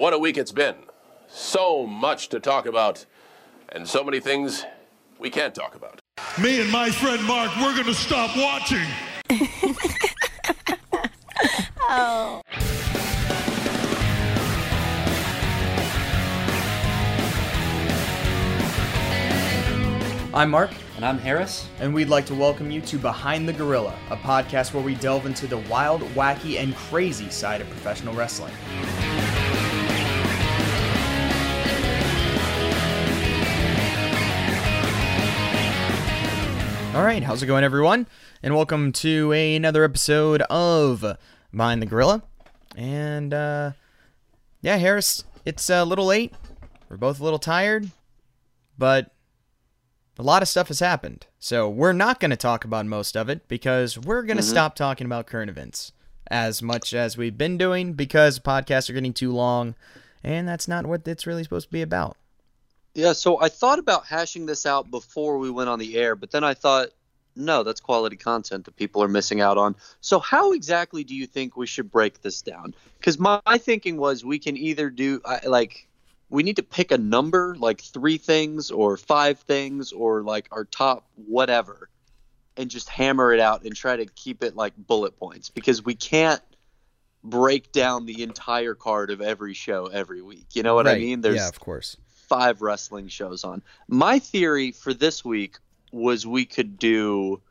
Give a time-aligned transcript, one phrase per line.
[0.00, 0.76] What a week it's been.
[1.28, 3.04] So much to talk about,
[3.68, 4.64] and so many things
[5.18, 6.00] we can't talk about.
[6.42, 8.86] Me and my friend Mark, we're going to stop watching.
[11.82, 12.40] oh.
[20.32, 20.70] I'm Mark.
[20.96, 21.66] And I'm Harris.
[21.78, 25.24] And we'd like to welcome you to Behind the Gorilla, a podcast where we delve
[25.24, 28.52] into the wild, wacky, and crazy side of professional wrestling.
[37.00, 38.06] All right, how's it going, everyone?
[38.42, 41.16] And welcome to another episode of
[41.50, 42.22] Behind the Gorilla.
[42.76, 43.72] And, uh,
[44.60, 46.34] yeah, Harris, it's a little late.
[46.90, 47.90] We're both a little tired,
[48.76, 49.14] but
[50.18, 51.26] a lot of stuff has happened.
[51.38, 54.50] So we're not going to talk about most of it because we're going to mm-hmm.
[54.50, 55.92] stop talking about current events
[56.30, 59.74] as much as we've been doing because podcasts are getting too long
[60.22, 62.18] and that's not what it's really supposed to be about.
[62.94, 66.30] Yeah, so I thought about hashing this out before we went on the air, but
[66.30, 66.88] then I thought,
[67.36, 69.76] no, that's quality content that people are missing out on.
[70.00, 72.74] So, how exactly do you think we should break this down?
[72.98, 75.86] Because my, my, thinking was we can either do, like,
[76.28, 80.64] we need to pick a number, like three things or five things or like our
[80.64, 81.88] top whatever,
[82.56, 85.94] and just hammer it out and try to keep it like bullet points because we
[85.94, 86.42] can't
[87.22, 90.46] break down the entire card of every show every week.
[90.54, 90.96] You know what right.
[90.96, 91.20] I mean?
[91.20, 91.96] There's yeah, of course.
[92.30, 93.60] Five wrestling shows on.
[93.88, 95.56] My theory for this week
[95.90, 97.42] was we could do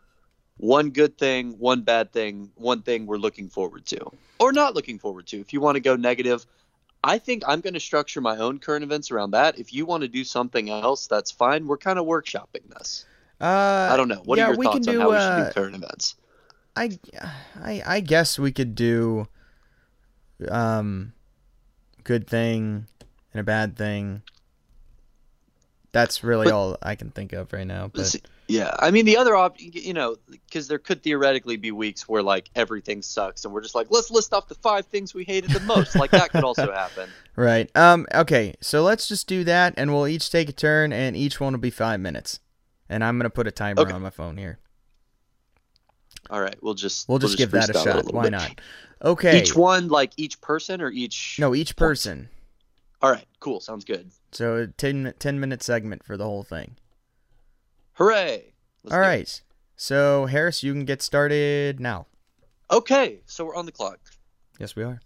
[0.55, 4.00] one good thing, one bad thing, one thing we're looking forward to,
[4.39, 5.39] or not looking forward to.
[5.41, 6.45] If you want to go negative,
[7.03, 9.59] I think I'm going to structure my own current events around that.
[9.59, 11.67] If you want to do something else, that's fine.
[11.67, 13.05] We're kind of workshopping this.
[13.41, 14.22] Uh, I don't know.
[14.23, 16.16] What yeah, are your thoughts on how uh, we should do uh, current events?
[16.77, 17.00] I,
[17.61, 19.27] I, I guess we could do,
[20.50, 21.11] um,
[22.05, 22.88] good thing
[23.33, 24.22] and a bad thing.
[25.91, 27.89] That's really but, all I can think of right now.
[27.91, 28.15] But
[28.47, 32.22] yeah, I mean the other option, you know, because there could theoretically be weeks where
[32.22, 35.49] like everything sucks, and we're just like, let's list off the five things we hated
[35.51, 35.95] the most.
[35.95, 37.09] like that could also happen.
[37.35, 37.73] Right.
[37.73, 38.05] Um.
[38.13, 38.55] Okay.
[38.59, 41.59] So let's just do that, and we'll each take a turn, and each one will
[41.61, 42.41] be five minutes.
[42.89, 43.94] And I'm gonna put a timer okay.
[43.94, 44.59] on my phone here.
[46.29, 46.61] All right.
[46.61, 48.11] We'll just we'll just, we'll just give that a shot.
[48.11, 48.31] A Why bit.
[48.31, 48.61] not?
[49.01, 49.41] Okay.
[49.41, 51.38] Each one, like each person, or each.
[51.39, 52.28] No, each person.
[53.01, 53.25] All right.
[53.39, 53.61] Cool.
[53.61, 54.11] Sounds good.
[54.31, 56.75] So a 10, 10 minute segment for the whole thing.
[57.94, 58.53] Hooray!
[58.84, 59.22] Let's All right.
[59.22, 59.41] It.
[59.75, 62.07] So Harris, you can get started now.
[62.72, 64.00] Okay, so we're on the clock.
[64.59, 65.01] Yes, we are.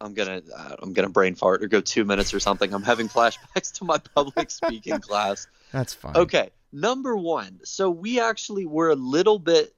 [0.00, 2.72] I'm gonna uh, I'm gonna brain fart or go two minutes or something.
[2.72, 5.48] I'm having flashbacks to my public speaking class.
[5.72, 6.16] That's fine.
[6.16, 7.60] Okay, number one.
[7.64, 9.74] So we actually were a little bit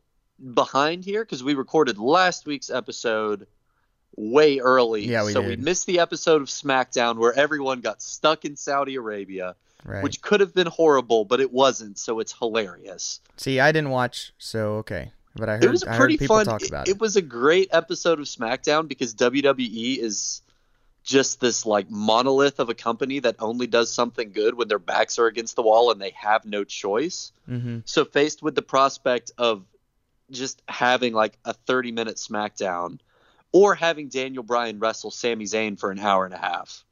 [0.54, 3.46] behind here because we recorded last week's episode
[4.20, 5.06] way early.
[5.06, 5.48] Yeah, we so did.
[5.48, 10.02] we missed the episode of SmackDown where everyone got stuck in Saudi Arabia, right.
[10.02, 11.98] which could have been horrible, but it wasn't.
[11.98, 13.20] So it's hilarious.
[13.36, 15.12] See, I didn't watch, so okay.
[15.34, 16.44] But I heard, it was a pretty fun.
[16.44, 16.90] talk about it.
[16.90, 16.96] it.
[16.96, 20.42] It was a great episode of SmackDown because WWE is
[21.02, 25.18] just this like monolith of a company that only does something good when their backs
[25.18, 27.32] are against the wall and they have no choice.
[27.48, 27.78] Mm-hmm.
[27.84, 29.64] So faced with the prospect of
[30.30, 32.98] just having like a 30 minute SmackDown
[33.52, 36.84] or having Daniel Bryan wrestle Sami Zayn for an hour and a half.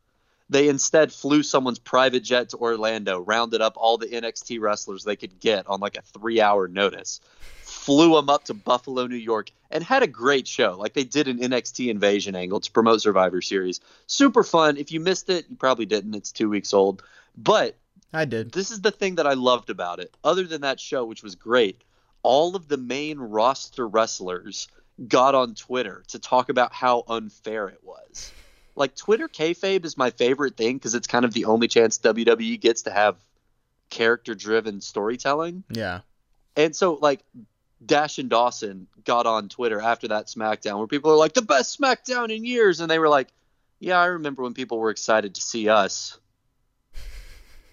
[0.50, 5.16] They instead flew someone's private jet to Orlando, rounded up all the NXT wrestlers they
[5.16, 7.20] could get on like a three hour notice,
[7.62, 10.76] flew them up to Buffalo, New York, and had a great show.
[10.78, 13.80] Like they did an NXT invasion angle to promote Survivor Series.
[14.06, 14.78] Super fun.
[14.78, 16.14] If you missed it, you probably didn't.
[16.14, 17.02] It's two weeks old.
[17.36, 17.76] But
[18.12, 18.52] I did.
[18.52, 20.16] This is the thing that I loved about it.
[20.24, 21.82] Other than that show, which was great,
[22.22, 24.68] all of the main roster wrestlers
[25.06, 28.32] got on Twitter to talk about how unfair it was.
[28.74, 32.60] Like Twitter kayfabe is my favorite thing because it's kind of the only chance WWE
[32.60, 33.16] gets to have
[33.90, 35.64] character-driven storytelling.
[35.70, 36.00] Yeah.
[36.56, 37.20] And so like
[37.84, 41.78] Dash and Dawson got on Twitter after that SmackDown where people are like the best
[41.78, 43.28] SmackDown in years, and they were like,
[43.78, 46.18] "Yeah, I remember when people were excited to see us."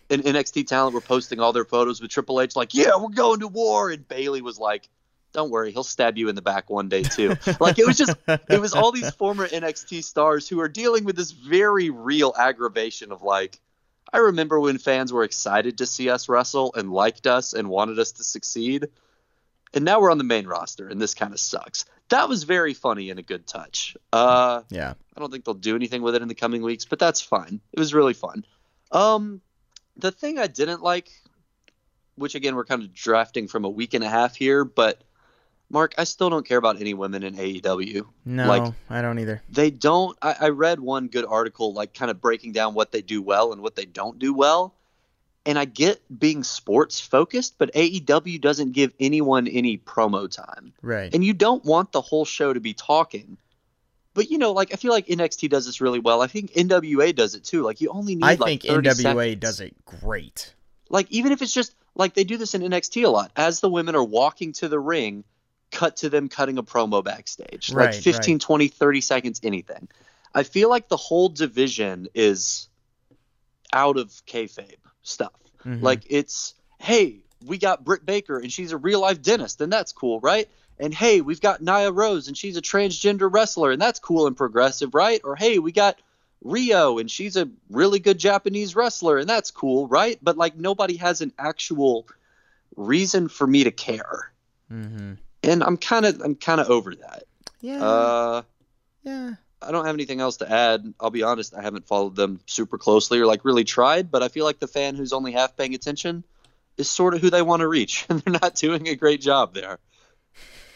[0.10, 3.40] And NXT talent were posting all their photos with Triple H, like, "Yeah, we're going
[3.40, 4.88] to war," and Bayley was like,
[5.36, 7.36] don't worry, he'll stab you in the back one day too.
[7.60, 8.16] like it was just
[8.50, 13.12] it was all these former NXT stars who are dealing with this very real aggravation
[13.12, 13.60] of like
[14.14, 18.00] I remember when fans were excited to see us wrestle and liked us and wanted
[18.00, 18.88] us to succeed.
[19.74, 21.84] And now we're on the main roster and this kind of sucks.
[22.10, 23.98] That was very funny and a good touch.
[24.14, 24.94] Uh yeah.
[25.16, 27.60] I don't think they'll do anything with it in the coming weeks, but that's fine.
[27.74, 28.46] It was really fun.
[28.92, 29.42] Um
[29.98, 31.12] the thing I didn't like
[32.16, 35.02] which again we're kind of drafting from a week and a half here, but
[35.70, 38.06] Mark, I still don't care about any women in AEW.
[38.26, 39.42] No, Like, I don't either.
[39.50, 40.18] they don't.
[40.22, 43.52] I, I read one good article, like kind of breaking down what they do well
[43.52, 44.74] and what they don't do well.
[45.48, 50.74] And I get being sports focused, but AEW doesn't give anyone any promo time.
[50.82, 51.14] Right.
[51.14, 53.38] And you don't want the whole show to be talking.
[54.16, 56.22] But you know, like I feel like NXT does this really well.
[56.22, 57.64] I think NWA does it too.
[57.64, 59.40] Like you only need I like think 30 NWA seconds.
[59.40, 60.54] does it great.
[60.90, 63.32] Like even if it's just like they do this in NXT a lot.
[63.36, 65.24] As the women are walking to the ring,
[65.76, 67.72] cut to them cutting a promo backstage.
[67.72, 69.88] Right, like 15, 20, 30 seconds anything.
[70.34, 72.68] I feel like the whole division is
[73.72, 75.34] out of kayfabe stuff.
[75.64, 75.82] Mhm.
[75.82, 79.92] Like it's hey, we got Britt Baker and she's a real life dentist and that's
[79.92, 80.50] cool, right?
[80.78, 84.36] And hey, we've got Nyla Rose and she's a transgender wrestler and that's cool and
[84.36, 85.22] progressive, right?
[85.24, 86.00] Or hey, we got
[86.44, 90.20] Riho and she's a really good Japanese wrestler and that's cool, right?
[90.22, 92.08] But like nobody has an actual
[92.76, 94.32] reason for me to care.
[94.72, 95.18] Mhm.
[95.46, 97.24] And I'm kind of I'm kind of over that.
[97.62, 97.84] Yeah.
[97.84, 98.42] Uh
[99.04, 99.34] yeah.
[99.62, 100.94] I don't have anything else to add.
[101.00, 104.28] I'll be honest, I haven't followed them super closely or like really tried, but I
[104.28, 106.24] feel like the fan who's only half paying attention
[106.78, 109.54] is sort of who they want to reach, and they're not doing a great job
[109.54, 109.80] there.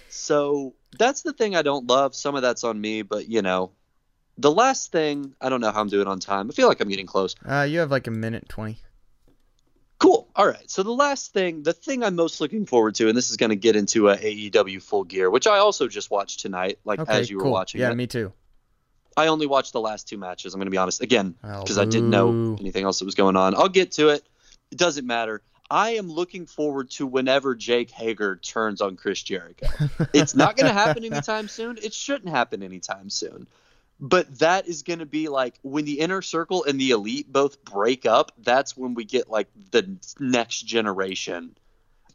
[0.09, 2.15] So that's the thing I don't love.
[2.15, 3.71] Some of that's on me, but you know,
[4.37, 6.49] the last thing, I don't know how I'm doing on time.
[6.49, 7.35] I feel like I'm getting close.
[7.45, 8.79] Uh, you have like a minute twenty.
[9.99, 10.27] Cool.
[10.35, 10.69] All right.
[10.69, 13.49] So the last thing, the thing I'm most looking forward to, and this is going
[13.49, 17.11] to get into a AEW Full Gear, which I also just watched tonight, like Okay.
[17.19, 17.95] as you were watching Yeah, it.
[17.95, 18.31] me too.
[19.17, 20.53] I only watched the last two matches.
[20.53, 23.15] I'm going to be honest again Oh, because I didn't know anything else that was
[23.15, 23.53] going on.
[23.55, 24.23] I'll get to it.
[24.71, 25.41] It doesn't matter.
[25.69, 29.67] I am looking forward to whenever Jake Hager turns on Chris Jericho.
[30.13, 31.77] it's not going to happen anytime soon.
[31.83, 33.45] It shouldn't happen anytime soon.
[33.99, 37.63] But that is going to be like when the inner circle and the elite both
[37.65, 38.31] break up.
[38.37, 41.57] That's when we get like the next generation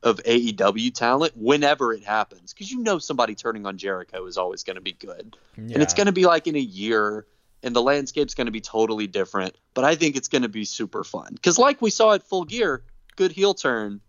[0.02, 2.52] of AEW talent whenever it happens.
[2.52, 5.94] Because you know somebody turning on Jericho is always going to be good and it's
[5.94, 7.26] going to be like in a year
[7.62, 10.66] and the landscape's going to be totally different but i think it's going to be
[10.66, 12.82] super fun because like we saw at full gear
[13.16, 14.00] good heel turn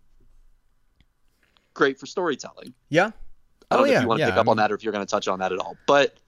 [1.74, 3.06] great for storytelling Yeah.
[3.06, 3.14] i don't
[3.70, 4.84] Oh, know yeah, if you want to yeah, pick up I on that or if
[4.84, 6.18] you're going to touch on that at all but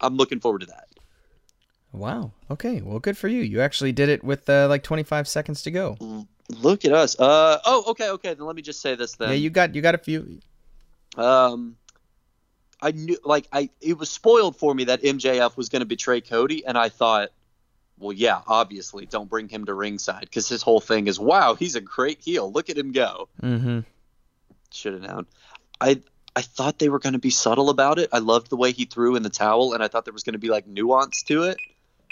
[0.00, 0.86] i'm looking forward to that
[1.92, 2.30] Wow.
[2.48, 2.80] Okay.
[2.82, 3.42] Well, good for you.
[3.42, 5.96] You actually did it with uh, like 25 seconds to go.
[6.60, 9.34] look at us uh oh okay okay then let me just say this then yeah,
[9.34, 10.38] you got you got a few.
[11.16, 11.76] um
[12.80, 16.20] i knew like i it was spoiled for me that mjf was going to betray
[16.20, 17.30] cody and i thought
[17.98, 21.74] well yeah obviously don't bring him to ringside because his whole thing is wow he's
[21.76, 23.80] a great heel look at him go Mm-hmm.
[24.72, 25.26] should have known
[25.80, 26.00] i
[26.36, 28.84] i thought they were going to be subtle about it i loved the way he
[28.84, 31.42] threw in the towel and i thought there was going to be like nuance to
[31.44, 31.56] it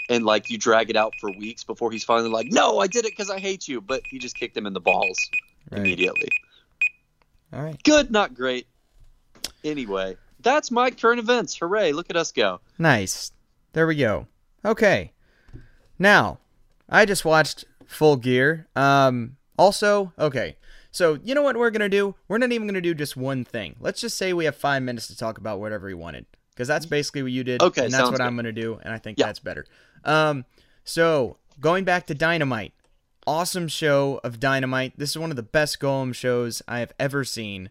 [0.09, 3.05] and like you drag it out for weeks before he's finally like no i did
[3.05, 5.17] it because i hate you but he just kicked him in the balls
[5.71, 5.79] Right.
[5.81, 6.29] immediately
[7.53, 7.81] All right.
[7.83, 8.65] good not great
[9.63, 13.31] anyway that's my current events hooray look at us go Nice.
[13.73, 14.25] There we go.
[14.65, 15.11] Okay.
[15.99, 16.39] Now,
[16.89, 18.67] I just watched Full Gear.
[18.75, 20.55] Um also, okay.
[20.91, 22.15] So, you know what we're going to do?
[22.27, 23.75] We're not even going to do just one thing.
[23.79, 26.85] Let's just say we have 5 minutes to talk about whatever we wanted because that's
[26.85, 28.21] basically what you did Okay, and that's what good.
[28.21, 29.27] I'm going to do and I think Yeah.
[29.27, 29.65] that's better.
[30.03, 30.45] Um
[30.83, 32.73] so, going back to Dynamite.
[33.27, 34.93] Awesome show of Dynamite.
[34.97, 37.69] This is one of the best Golem shows I have ever seen.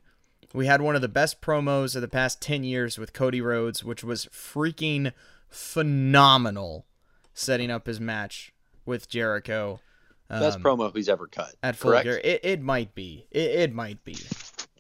[0.54, 3.82] We had one of the best promos of the past 10 years with Cody Rhodes,
[3.82, 5.12] which was freaking
[5.48, 6.86] phenomenal,
[7.34, 8.52] setting up his match
[8.86, 9.80] with Jericho.
[10.28, 12.20] Best um, promo he's ever cut at Full correct Gear.
[12.22, 13.26] It, it might be.
[13.30, 14.16] It, it might be.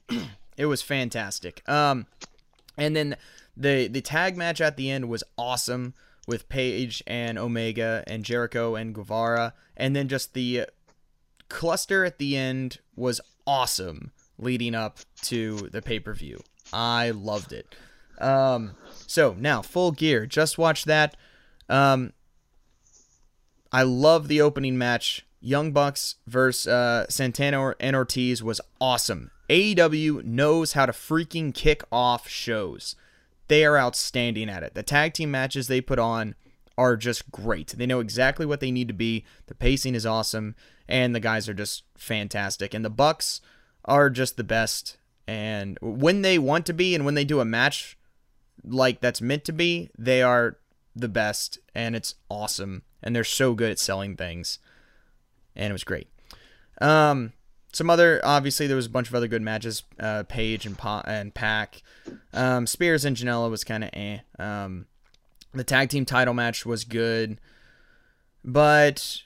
[0.56, 1.66] it was fantastic.
[1.68, 2.06] Um,
[2.76, 3.16] and then
[3.56, 5.94] the the tag match at the end was awesome
[6.26, 10.66] with Page and Omega and Jericho and Guevara, and then just the
[11.48, 16.40] cluster at the end was awesome, leading up to the pay per view.
[16.72, 17.74] I loved it.
[18.18, 18.74] Um,
[19.06, 21.16] so now Full Gear, just watch that.
[21.68, 22.12] Um,
[23.72, 25.24] I love the opening match.
[25.40, 29.30] Young Bucks versus uh, Santana and Ortiz was awesome.
[29.48, 32.96] AEW knows how to freaking kick off shows.
[33.48, 34.74] They are outstanding at it.
[34.74, 36.34] The tag team matches they put on
[36.76, 37.74] are just great.
[37.76, 39.24] They know exactly what they need to be.
[39.46, 40.54] The pacing is awesome,
[40.86, 42.74] and the guys are just fantastic.
[42.74, 43.40] And the Bucks
[43.84, 44.98] are just the best.
[45.26, 47.98] And when they want to be, and when they do a match
[48.64, 50.58] like that's meant to be, they are
[50.94, 52.82] the best, and it's awesome.
[53.02, 54.58] And they're so good at selling things,
[55.56, 56.08] and it was great.
[56.80, 57.32] Um,
[57.72, 59.82] some other obviously there was a bunch of other good matches.
[59.98, 61.82] Uh, Page and pa- and PAC,
[62.32, 64.18] um, Spears and Janela was kind of eh.
[64.38, 64.86] Um,
[65.52, 67.40] the tag team title match was good,
[68.44, 69.22] but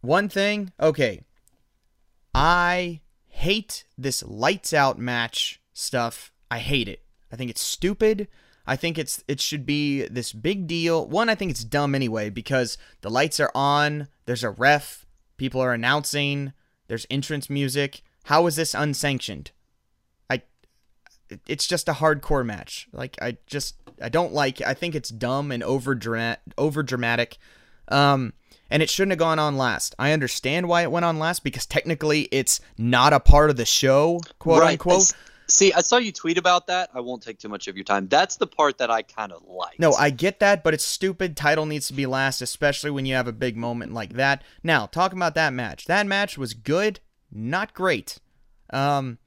[0.00, 1.22] one thing, okay,
[2.34, 6.32] I hate this lights out match stuff.
[6.50, 7.02] I hate it.
[7.32, 8.28] I think it's stupid.
[8.66, 11.06] I think it's it should be this big deal.
[11.06, 15.05] One, I think it's dumb anyway because the lights are on, there's a ref,
[15.36, 16.52] people are announcing,
[16.88, 18.02] there's entrance music.
[18.24, 19.50] How is this unsanctioned?
[20.30, 20.42] I
[21.48, 22.88] it's just a hardcore match.
[22.92, 27.38] Like I just I don't like I think it's dumb and over dramatic over dramatic.
[27.88, 28.32] Um
[28.68, 29.94] and it shouldn't have gone on last.
[29.98, 33.64] I understand why it went on last because technically it's not a part of the
[33.64, 34.72] show, quote Right.
[34.72, 34.94] unquote.
[35.02, 35.14] It's-
[35.48, 36.90] See, I saw you tweet about that.
[36.92, 38.08] I won't take too much of your time.
[38.08, 39.78] That's the part that I kind of like.
[39.78, 41.36] No, I get that, but it's stupid.
[41.36, 44.42] Title needs to be last, especially when you have a big moment like that.
[44.62, 45.86] Now, talking about that match.
[45.86, 47.00] That match was good,
[47.30, 48.18] not great.
[48.70, 49.18] Um,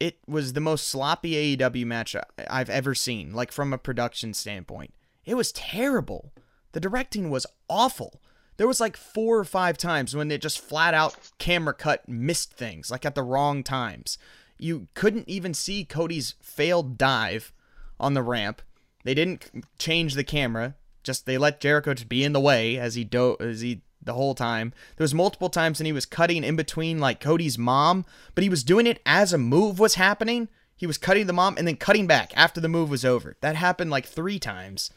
[0.00, 2.16] it was the most sloppy AEW match
[2.50, 4.92] I've ever seen, like from a production standpoint.
[5.24, 6.32] It was terrible.
[6.72, 8.20] The directing was awful.
[8.56, 12.52] There was like four or five times when it just flat out camera cut missed
[12.52, 14.18] things, like at the wrong times.
[14.62, 17.52] You couldn't even see Cody's failed dive
[17.98, 18.62] on the ramp.
[19.04, 20.76] They didn't change the camera.
[21.02, 24.14] Just they let Jericho just be in the way as he do as he the
[24.14, 24.72] whole time.
[24.96, 28.04] There was multiple times when he was cutting in between like Cody's mom,
[28.34, 30.48] but he was doing it as a move was happening.
[30.76, 33.36] He was cutting the mom and then cutting back after the move was over.
[33.40, 34.90] That happened like three times.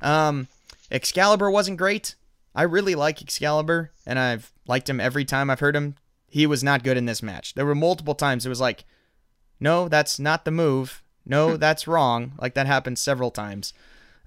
[0.00, 0.48] Um,
[0.90, 2.16] Excalibur wasn't great.
[2.54, 5.94] I really like Excalibur, and I've liked him every time I've heard him.
[6.28, 7.54] He was not good in this match.
[7.54, 8.84] There were multiple times it was like,
[9.62, 11.02] no, that's not the move.
[11.24, 12.32] No, that's wrong.
[12.40, 13.72] Like that happened several times.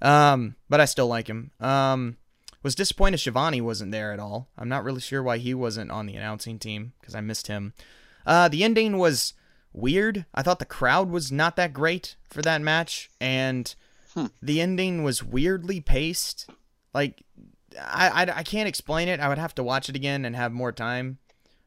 [0.02, 1.50] Um, but I still like him.
[1.60, 2.16] Um,
[2.62, 4.48] was disappointed Schiavone wasn't there at all.
[4.58, 7.74] I'm not really sure why he wasn't on the announcing team because I missed him.
[8.26, 9.34] Uh, the ending was
[9.72, 10.24] weird.
[10.34, 13.72] I thought the crowd was not that great for that match, and
[14.42, 16.48] the ending was weirdly paced.
[16.94, 17.22] Like,
[17.78, 19.20] I, I, I can't explain it.
[19.20, 21.18] I would have to watch it again and have more time,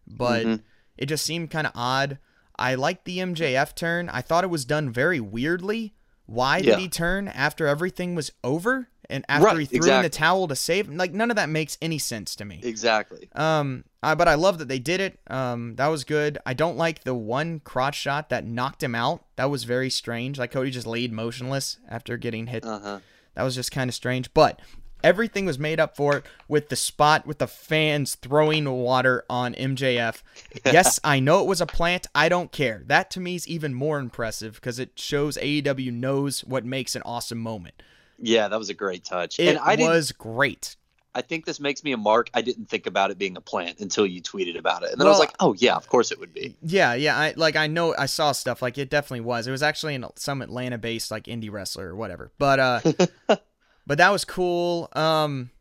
[0.08, 0.62] but Mhm.
[0.98, 2.18] it just seemed kind of odd.
[2.60, 4.10] I liked the MJF turn.
[4.10, 5.94] I thought it was done very weirdly.
[6.26, 10.10] Why did he turn after everything was over and after Right, he threw in the
[10.10, 10.88] towel to save?
[10.88, 10.96] him?
[10.98, 12.60] Like none of that makes any sense to me.
[12.62, 13.30] Exactly.
[13.34, 15.20] Um, I, but I love that they did it.
[15.28, 16.38] Um, that was good.
[16.46, 19.26] I don't like the one crotch shot that knocked him out.
[19.38, 20.38] That was very strange.
[20.38, 22.64] Like Cody just laid motionless after getting hit.
[22.64, 23.00] Uh huh.
[23.34, 24.32] That was just kind of strange.
[24.36, 24.62] But
[25.04, 29.54] everything was made up for it with the spot with the fans throwing water on
[29.54, 30.22] MJF.
[30.66, 32.08] yes, I know it was a plant.
[32.14, 32.84] I don't care.
[32.88, 37.02] That to me is even more impressive because it shows AEW knows what makes an
[37.06, 37.82] awesome moment.
[38.22, 39.40] Yeah, that was a great touch.
[39.40, 40.76] It and I was great.
[41.16, 42.30] I think this makes me a mark.
[42.34, 45.08] I didn't think about it being a plant until you tweeted about it, and then
[45.08, 47.18] I was like, "Oh yeah, of course it would be." Yeah, yeah.
[47.18, 47.56] I like.
[47.56, 47.96] I know.
[47.98, 48.90] I saw stuff like it.
[48.90, 49.48] Definitely was.
[49.48, 52.32] It was actually in some Atlanta-based like indie wrestler or whatever.
[52.38, 53.38] But uh,
[53.86, 54.90] but that was cool.
[54.94, 55.52] Um,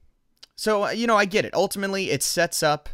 [0.56, 1.54] so uh, you know, I get it.
[1.54, 2.88] Ultimately, it sets up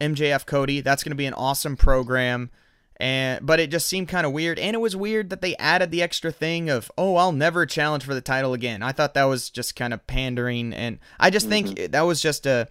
[0.00, 0.80] MJF Cody.
[0.80, 2.50] That's going to be an awesome program.
[2.98, 5.90] And but it just seemed kind of weird, and it was weird that they added
[5.90, 8.80] the extra thing of, oh, I'll never challenge for the title again.
[8.80, 12.46] I thought that was just kind of pandering, and I just think that was just
[12.46, 12.68] a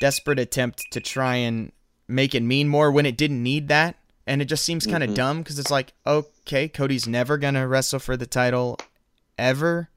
[0.00, 1.70] desperate attempt to try and
[2.08, 3.96] make it mean more when it didn't need that.
[4.26, 7.98] And it just seems kind of dumb because it's like, okay, Cody's never gonna wrestle
[7.98, 8.78] for the title
[9.38, 9.90] ever.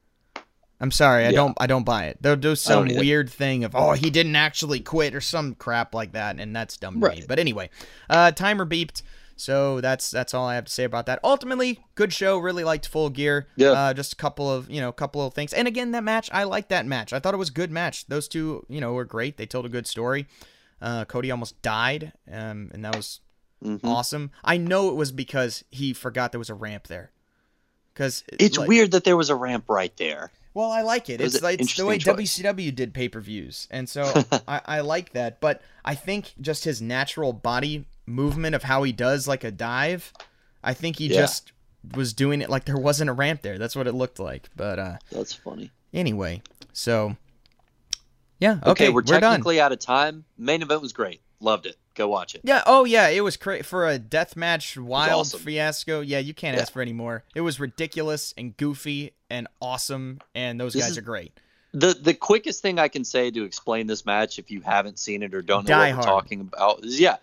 [0.81, 1.35] I'm sorry, I Yeah.
[1.35, 2.17] don't, I don't buy it.
[2.21, 6.13] They'll do some weird thing of, oh, he didn't actually quit or some crap like
[6.13, 7.05] that, and that's dumb to me.
[7.07, 7.25] Right.
[7.27, 7.69] But anyway,
[8.09, 9.03] uh, timer beeped.
[9.37, 11.19] So that's that's all I have to say about that.
[11.23, 12.37] Ultimately, good show.
[12.37, 13.47] Really liked Full Gear.
[13.55, 13.69] Yeah.
[13.71, 15.51] Uh, just a couple of you know, a couple of things.
[15.53, 17.11] And again, that match, I liked that match.
[17.11, 18.05] I thought it was a good match.
[18.07, 19.37] Those two, you know, were great.
[19.37, 20.27] They told a good story.
[20.79, 23.19] Uh, Cody almost died, um, and that was
[23.63, 23.79] Mhm.
[23.83, 24.31] awesome.
[24.43, 27.11] I know it was because he forgot there was a ramp there.
[27.93, 30.31] Because It's weird that there was a ramp right there.
[30.53, 31.21] Well, I like it.
[31.21, 32.37] It It's like it's the way choice.
[32.39, 34.11] WCW did pay per views, and so
[34.47, 35.39] I, I like that.
[35.41, 40.11] But I think just his natural body movement of how he does like a dive,
[40.63, 41.21] I think he Yeah.
[41.21, 41.51] just
[41.95, 43.57] was doing it like there wasn't a ramp there.
[43.57, 44.49] That's what it looked like.
[44.55, 45.71] But uh, That's funny.
[45.93, 46.41] anyway,
[46.73, 47.15] so
[48.39, 49.21] yeah, Okay, okay, we're, done.
[49.21, 50.25] technically out of time.
[50.37, 51.21] Main event was great.
[51.39, 51.75] Loved it.
[51.93, 52.41] Go watch it.
[52.43, 52.63] Yeah.
[52.65, 53.09] Oh, yeah.
[53.09, 55.39] It was cra- for a deathmatch wild awesome.
[55.41, 56.01] fiasco.
[56.01, 56.61] Yeah, you can't Yeah.
[56.61, 57.23] ask for any more.
[57.35, 61.33] It was ridiculous and goofy and awesome, and those This guys is- are great.
[61.73, 65.23] The the quickest thing I can say to explain this match, if you haven't seen
[65.23, 67.15] it or don't know Die what we're talking about, is yeah,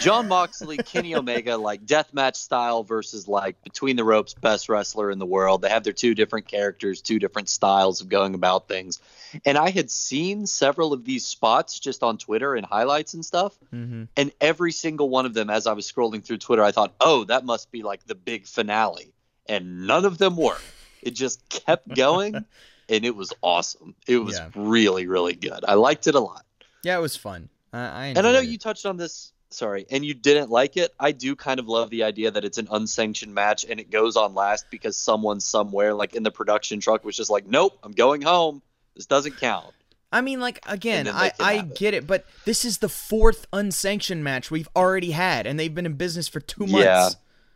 [0.00, 5.18] Jon Moxley, Kenny Omega, like deathmatch style versus like between the ropes best wrestler in
[5.18, 5.62] the world.
[5.62, 9.00] They have their two different characters, two different styles of going about things.
[9.44, 13.56] And I had seen several of these spots just on Twitter and highlights and stuff.
[13.72, 14.04] Mm-hmm.
[14.16, 17.24] And every single one of them, as I was scrolling through Twitter, I thought, oh,
[17.24, 19.12] that must be like the big finale.
[19.46, 20.56] And none of them were.
[21.02, 22.34] It just kept going,
[22.88, 23.94] and it was awesome.
[24.06, 24.48] It was Yeah.
[24.54, 25.64] really, really good.
[25.66, 26.44] I liked it a lot.
[26.82, 27.48] Yeah, it was fun.
[27.72, 30.76] I, I And I know enjoyed you touched on this sorry, and you didn't like
[30.76, 33.90] it, I do kind of love the idea that it's an unsanctioned match and it
[33.90, 37.78] goes on last because someone somewhere, like in the production truck, was just like, "Nope,
[37.82, 38.62] I'm going home.
[38.94, 39.74] This doesn't count."
[40.12, 41.76] I mean, like again, And then they I I have it.
[41.76, 45.86] get it, but this is the fourth unsanctioned match we've already had, and they've been
[45.86, 46.84] in business for two months.
[46.84, 47.08] Yeah,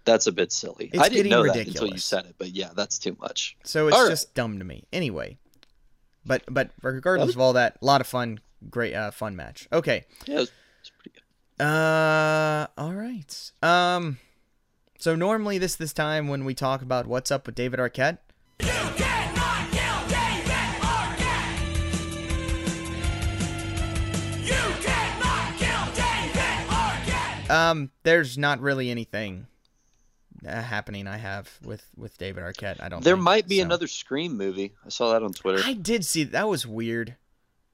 [0.04, 0.90] that's a bit silly.
[0.92, 3.56] It's I didn't know that until you said it, but yeah, that's too much.
[3.64, 4.10] So it's All right.
[4.10, 4.84] just dumb to me.
[4.92, 5.38] Anyway,
[6.26, 8.40] but but regardless of all that, a lot of fun,
[8.70, 9.68] great uh, fun match.
[9.72, 10.04] Okay.
[10.26, 10.50] Yeah, it's,
[10.80, 11.22] it's pretty good.
[11.60, 13.52] Uh, all right.
[13.62, 14.18] Um,
[14.98, 18.18] so normally this this time when we talk about what's up with David Arquette,
[27.50, 29.46] um, there's not really anything
[30.46, 31.08] uh, happening.
[31.08, 32.80] I have with with David Arquette.
[32.80, 33.02] I don't.
[33.02, 33.64] There think, might be so.
[33.64, 34.74] another Scream movie.
[34.86, 35.62] I saw that on Twitter.
[35.64, 37.16] I did see that was weird.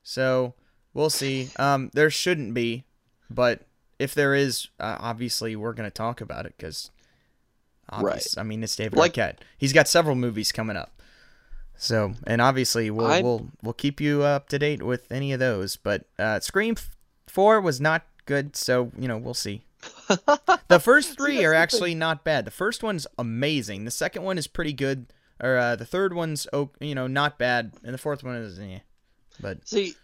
[0.02, 0.54] So
[0.94, 1.50] we'll see.
[1.58, 2.84] Um, there shouldn't be,
[3.28, 3.66] but
[4.04, 6.90] if there is, uh, obviously we're gonna talk about it because,
[8.00, 8.24] Right.
[8.38, 9.38] I mean, it's David Like- Arquette.
[9.58, 10.90] He's got several movies coming up.
[11.76, 15.40] So and obviously we'll I- we'll we'll keep you up to date with any of
[15.40, 15.76] those.
[15.76, 16.76] But uh, Scream
[17.26, 19.64] Four was not good, so you know we'll see.
[20.68, 22.44] the first three are actually not bad.
[22.44, 23.84] The first one's amazing.
[23.84, 25.06] The second one is pretty good.
[25.42, 28.58] Or uh, the third one's oh, you know not bad, and the fourth one is
[28.58, 28.78] eh.
[29.40, 29.94] But See,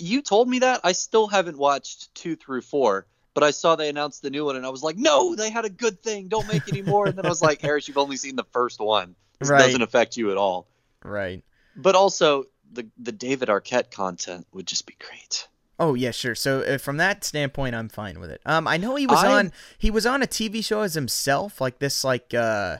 [0.00, 0.80] you told me that.
[0.82, 4.56] I still haven't watched two through four, but I saw they announced the new one,
[4.56, 6.28] and I was like, no, they had a good thing.
[6.28, 7.06] Don't make any more.
[7.06, 9.14] And then I was like, Harris, you've only seen the first one.
[9.38, 9.58] This Right.
[9.60, 10.66] doesn't affect you at all.
[11.04, 11.42] right.
[11.76, 15.48] But also, the the David Arquette content would just be great.
[15.78, 16.34] Oh yeah, sure.
[16.34, 18.40] So uh, from that standpoint, I'm fine with it.
[18.44, 21.60] Um, I know he was I'm- on he was on a TV show as himself,
[21.60, 22.78] like this, like uh,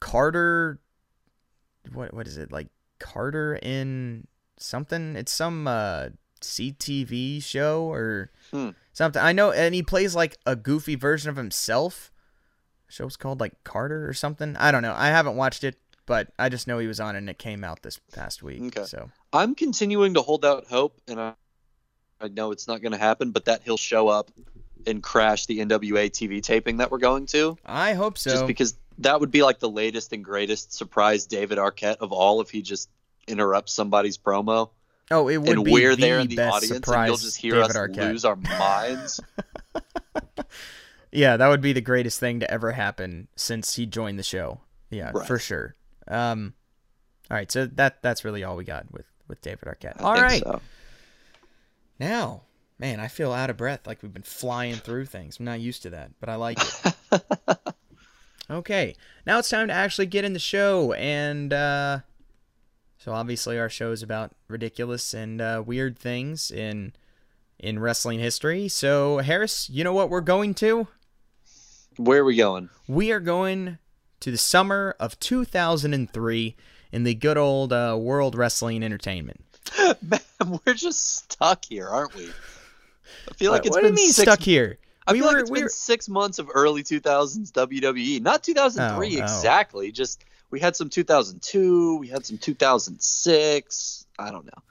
[0.00, 0.80] Carter.
[1.92, 2.68] What what is it like?
[2.98, 4.26] Carter in
[4.58, 5.16] something?
[5.16, 6.08] It's some uh
[6.40, 8.70] CTV show or Hmm.
[8.94, 9.20] Something.
[9.20, 12.10] I know, and he plays like a goofy version of himself.
[12.88, 14.56] show's called like Carter or something.
[14.56, 14.94] I don't know.
[14.96, 17.82] I haven't watched it, but I just know he was on and it came out
[17.82, 18.62] this past week.
[18.62, 18.84] Okay.
[18.84, 21.34] So I'm continuing to hold out hope, and I,
[22.20, 24.30] I know it's not going to happen, but that he'll show up
[24.86, 27.56] and crash the NWA TV taping that we're going to.
[27.64, 28.30] I hope so.
[28.30, 32.40] just because that would be like the latest and greatest surprise David Arquette of all
[32.40, 32.88] if he just
[33.26, 34.70] interrupts somebody's promo
[35.10, 37.16] oh, it would and be we're the there in the best audience and surprise you'll
[37.16, 38.10] just hear David us Arquette.
[38.10, 39.20] lose our minds.
[41.16, 44.60] Yeah, that would be the greatest thing to ever happen since he joined the show.
[44.90, 45.24] Yeah, Right.
[45.26, 45.76] for sure.
[46.08, 46.54] Um,
[47.30, 50.00] all right, so that that's really all we got with with David Arquette.
[50.00, 50.60] I All think right, so.
[52.00, 52.42] now,
[52.80, 55.38] man, I feel out of breath, like we've been flying through things.
[55.38, 57.22] I'm not used to that, but I like it.
[58.50, 62.00] okay, now it's time to actually get in the show, and uh,
[63.04, 66.94] so obviously our show is about ridiculous and uh, weird things in
[67.58, 68.66] in wrestling history.
[68.66, 70.88] So Harris, you know what we're going to?
[71.98, 72.70] Where are we going?
[72.88, 73.76] we are going
[74.20, 76.56] to the summer of 2003
[76.92, 79.44] in the good old uh, World Wrestling Entertainment.
[80.00, 82.30] Man, we're just stuck here, aren't we?
[83.28, 84.78] I feel like what it's what been do you mean six, stuck here?
[85.06, 88.22] I we feel were, like it's we been were- six months of early 2000s WWE.
[88.22, 89.22] Not 2003 Oh, oh.
[89.22, 89.92] exactly.
[89.92, 91.96] Just we had some 2002.
[91.96, 94.06] We had some 2006.
[94.20, 94.62] I don't know.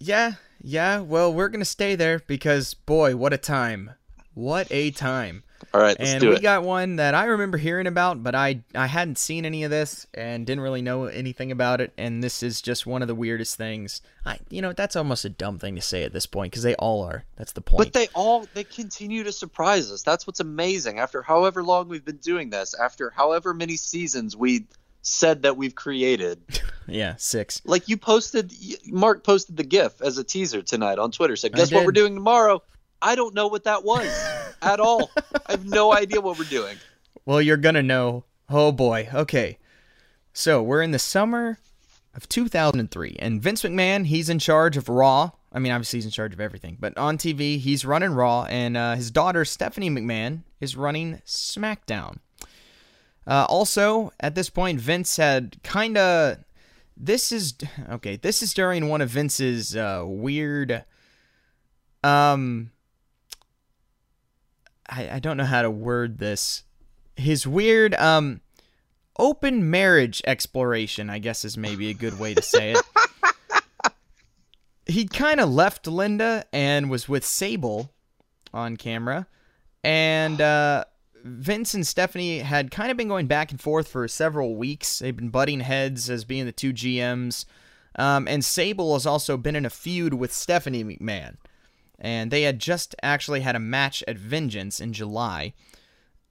[0.00, 0.98] yeah, yeah.
[0.98, 3.92] Well, we're gonna stay there because boy, what a time!
[4.34, 5.44] What a time!
[5.72, 6.42] All right, let's and we it.
[6.42, 10.08] got one that I remember hearing about, but I I hadn't seen any of this
[10.12, 11.92] and didn't really know anything about it.
[11.96, 14.00] And this is just one of the weirdest things.
[14.26, 16.74] I you know that's almost a dumb thing to say at this point because they
[16.76, 17.24] all are.
[17.36, 17.78] That's the point.
[17.78, 20.02] But they all they continue to surprise us.
[20.02, 20.98] That's what's amazing.
[20.98, 24.66] After however long we've been doing this, after however many seasons we
[25.08, 26.40] said that we've created.
[26.86, 27.62] yeah, six.
[27.64, 28.52] Like you posted
[28.86, 31.36] Mark posted the gif as a teaser tonight on Twitter.
[31.36, 32.62] Said, "Guess what we're doing tomorrow?"
[33.00, 34.08] I don't know what that was
[34.62, 35.10] at all.
[35.46, 36.76] I have no idea what we're doing.
[37.24, 38.24] Well, you're gonna know.
[38.48, 39.08] Oh boy.
[39.12, 39.58] Okay.
[40.32, 41.58] So we're in the summer
[42.14, 45.30] of 2003, and Vince McMahon he's in charge of Raw.
[45.52, 48.76] I mean, obviously he's in charge of everything, but on TV he's running Raw, and
[48.76, 52.18] uh, his daughter Stephanie McMahon is running SmackDown.
[53.28, 56.38] Uh, also, at this point, Vince had kind of.
[56.96, 57.54] This is
[57.90, 58.16] okay.
[58.16, 60.84] This is during one of Vince's uh, weird.
[62.02, 62.70] Um.
[64.88, 66.64] I, I don't know how to word this.
[67.14, 68.40] His weird um
[69.18, 73.92] open marriage exploration, I guess is maybe a good way to say it.
[74.86, 77.92] he kind of left Linda and was with Sable
[78.54, 79.26] on camera.
[79.84, 80.84] And uh
[81.28, 84.98] Vince and Stephanie had kind of been going back and forth for several weeks.
[84.98, 87.44] They've been butting heads as being the two GMs.
[87.96, 91.36] Um, and Sable has also been in a feud with Stephanie McMahon.
[91.98, 95.52] and they had just actually had a match at Vengeance in July.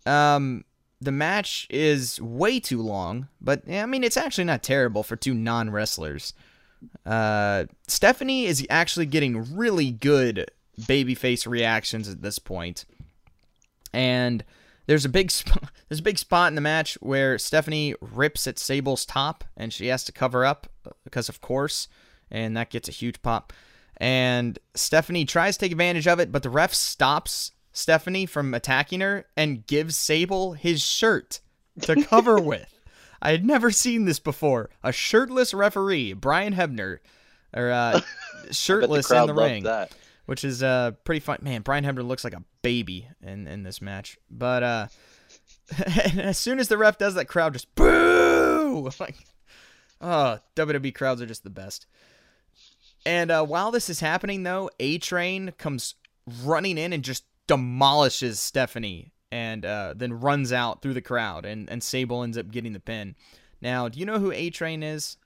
[0.05, 0.63] Um,
[1.01, 5.33] the match is way too long, but I mean it's actually not terrible for two
[5.33, 6.33] non wrestlers.
[7.05, 10.49] Uh, Stephanie is actually getting really good
[10.81, 12.85] babyface reactions at this point.
[12.87, 12.97] point,
[13.93, 14.43] and
[14.87, 18.57] there's a big sp- there's a big spot in the match where Stephanie rips at
[18.57, 20.67] Sable's top, and she has to cover up
[21.03, 21.87] because of course,
[22.31, 23.53] and that gets a huge pop.
[23.97, 29.01] And Stephanie tries to take advantage of it, but the ref stops Stephanie from attacking
[29.01, 31.39] her and gives Sable his shirt
[31.81, 32.73] to cover with.
[33.21, 34.69] I had never seen this before.
[34.83, 36.99] A shirtless referee, Brian Hebner,
[37.53, 38.01] or uh,
[38.51, 39.91] shirtless in the ring, That.
[40.27, 41.39] Which is uh, pretty fun.
[41.41, 44.17] Man, Brian Hebner looks like a baby in, in this match.
[44.29, 44.87] But uh,
[46.17, 48.91] as soon as the ref does that, crowd just boo!
[48.99, 49.15] Like,
[50.01, 51.87] oh, WWE crowds are just the best.
[53.05, 55.95] And uh, while this is happening, though, A Train comes
[56.43, 61.69] running in and just demolishes Stephanie and uh, then runs out through the crowd, and,
[61.69, 63.15] and Sable ends up getting the pin.
[63.61, 65.17] Now, do you know who A Train is?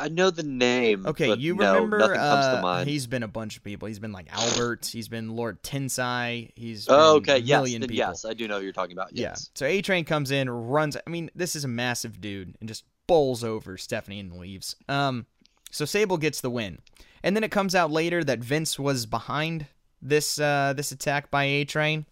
[0.00, 1.06] I know the name.
[1.06, 1.98] Okay, but you no, remember?
[1.98, 2.88] Nothing comes to uh, mind.
[2.88, 3.86] He's been a bunch of people.
[3.86, 4.86] He's been like Albert.
[4.86, 6.50] He's been Lord Tensai.
[6.56, 7.42] He's Oh, been okay.
[7.42, 7.92] a Yes, people.
[7.94, 9.14] yes, I do know who you're talking about.
[9.14, 9.34] Yeah.
[9.54, 10.96] So A Train comes in, runs.
[10.96, 14.74] I mean, this is a massive dude, and just bowls over Stephanie and leaves.
[14.88, 15.26] Um,
[15.70, 16.78] so Sable gets the win,
[17.22, 19.66] and then it comes out later that Vince was behind
[20.02, 22.06] this uh this attack by A Train.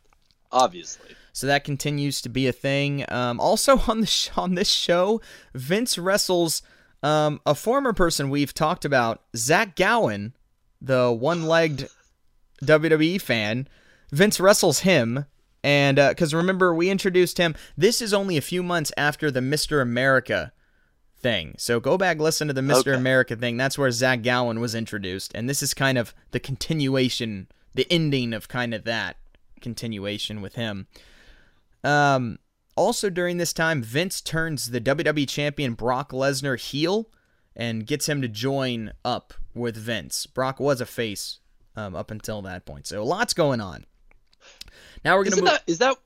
[0.53, 1.14] Obviously.
[1.33, 3.05] So that continues to be a thing.
[3.09, 5.20] Um, also on the sh- on this show,
[5.55, 6.62] Vince wrestles
[7.03, 10.35] um, a former person we've talked about, Zach Gowen,
[10.81, 11.89] the one-legged
[12.65, 13.69] WWE fan.
[14.11, 15.27] Vince wrestles him,
[15.63, 17.55] and because remember we introduced him.
[17.77, 20.53] This is only a few months after the Mister America
[21.21, 21.55] thing.
[21.59, 22.99] So go back listen to the Mister Okay.
[22.99, 23.57] America thing.
[23.57, 28.33] That's where Zach Gowen was introduced, and this is kind of the continuation, the ending
[28.33, 29.17] of kind of that
[29.61, 30.87] continuation with him.
[31.85, 32.39] Um,
[32.79, 37.11] also during this time, Vince turns the WWE champion Brock Lesnar heel
[37.57, 40.27] and gets him to join up with Vince.
[40.27, 41.41] Brock was a face
[41.77, 43.85] um, up until that point, so lots going on.
[45.05, 45.53] Now we're gonna Isn't move.
[45.55, 45.97] that, is that?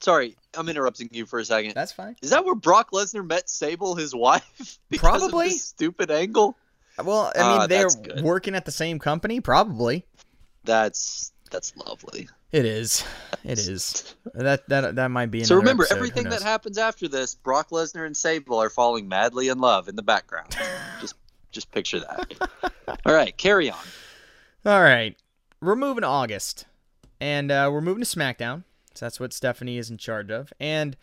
[0.00, 1.72] Sorry, I'm interrupting you for a second.
[1.74, 2.16] That's fine.
[2.20, 4.78] Is that where Brock Lesnar met Sable, his wife?
[4.90, 5.50] because Probably.
[5.50, 6.56] stupid angle.
[7.02, 10.04] Well, I mean, Ah, they're working at the same company, probably.
[10.64, 12.28] That's that's lovely.
[12.56, 13.04] It is.
[13.44, 14.14] It is.
[14.32, 15.44] That that that might be.
[15.44, 19.48] so remember, episode, everything that happens after this, Brock Lesnar and Sable are falling madly
[19.48, 20.56] in love in the background.
[21.02, 21.16] just
[21.52, 22.48] just picture that.
[23.04, 23.78] All right, carry on.
[24.64, 25.14] All right,
[25.60, 26.64] we're moving to August,
[27.20, 28.64] and uh, we're moving to SmackDown.
[28.94, 30.50] So that's what Stephanie is in charge of.
[30.58, 30.96] And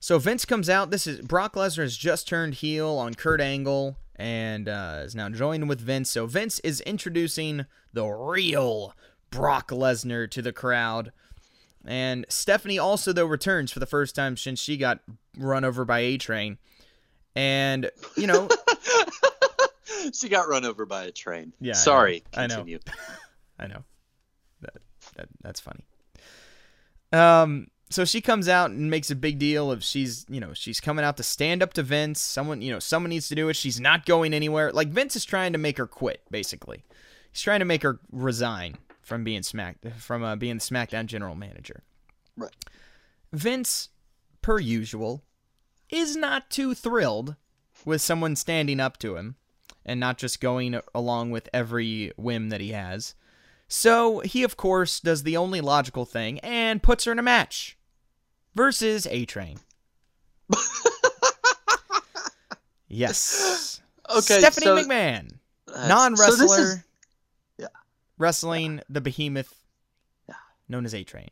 [0.00, 0.90] so Vince comes out.
[0.90, 5.30] This is Brock Lesnar has just turned heel on Kurt Angle and uh, is now
[5.30, 6.10] joined with Vince.
[6.10, 8.92] So Vince is introducing the real
[9.30, 11.12] Brock Lesnar to the crowd.
[11.86, 15.00] And Stephanie also though returns for the first time since she got
[15.36, 16.58] run over by A Train.
[17.34, 18.48] And you know,
[20.12, 21.52] she got run over by a train.
[21.60, 21.78] Yeah, I know.
[21.78, 22.24] Sorry.
[22.34, 22.56] I know.
[22.56, 22.78] Continue.
[23.58, 23.84] I know.
[24.60, 24.74] That,
[25.16, 25.84] that that's funny.
[27.12, 30.78] Um so she comes out and makes a big deal of she's, you know, she's
[30.78, 32.20] coming out to stand up to Vince.
[32.20, 33.54] Someone, you know, someone needs to do it.
[33.54, 34.72] She's not going anywhere.
[34.72, 36.84] Like Vince is trying to make her quit, basically.
[37.32, 38.76] He's trying to make her resign
[39.08, 41.82] from being smacked from uh, being the SmackDown general manager.
[42.36, 42.54] Right.
[43.32, 43.88] Vince,
[44.42, 45.24] per usual,
[45.90, 47.34] is not too thrilled
[47.84, 49.36] with someone standing up to him
[49.84, 53.14] and not just going along with every whim that he has.
[53.66, 57.76] So he, of course, does the only logical thing and puts her in a match
[58.54, 59.58] versus A Train.
[62.88, 63.80] yes.
[64.10, 65.32] Okay, Stephanie so- McMahon,
[65.86, 66.82] non wrestler, Yeah.
[68.18, 69.54] Wrestling the behemoth
[70.68, 71.30] known as A Train.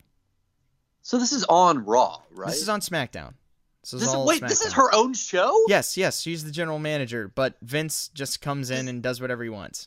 [1.03, 2.49] So this is on Raw, right?
[2.49, 3.35] This is on SmackDown.
[3.83, 5.57] This is This all wait, this is her own show?
[5.69, 9.51] Yes, yes, she's the general manager, but Vince just comes in and does whatever he
[9.51, 9.87] wants.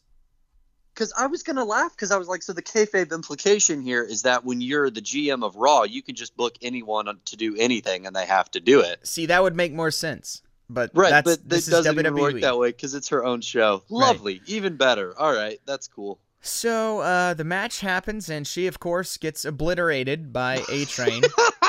[0.94, 4.22] Because I was gonna laugh because I was like, so the kayfabe implication here is
[4.22, 8.06] that when you're the GM of Raw, you can just book anyone to do anything
[8.06, 9.06] and they have to do it.
[9.06, 10.42] See, that would make more sense.
[10.70, 13.84] But Right, that's, but this doesn't even work that way because it's her own show.
[13.90, 15.18] Lovely, even better.
[15.20, 16.20] All right, that's cool.
[16.42, 21.24] So uh, the match happens, and she, of course, gets obliterated by A Train.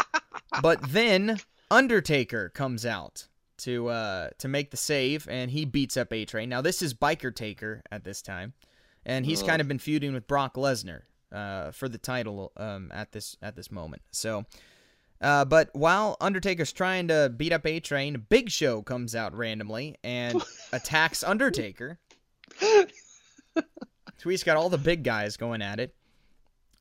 [0.62, 3.26] but then Undertaker comes out
[3.58, 6.48] to uh, to make the save, and he beats up A Train.
[6.48, 8.54] Now this is Biker Taker at this time,
[9.04, 9.48] and he's Ugh.
[9.48, 11.02] kind of been feuding with Brock Lesnar
[11.32, 14.02] uh, for the title um, at this at this moment.
[14.10, 14.44] So.
[15.22, 19.98] Uh, but while Undertaker's trying to beat up A Train, Big Show comes out randomly
[20.02, 21.98] and attacks Undertaker.
[24.20, 25.94] So he's got all the big guys going at it.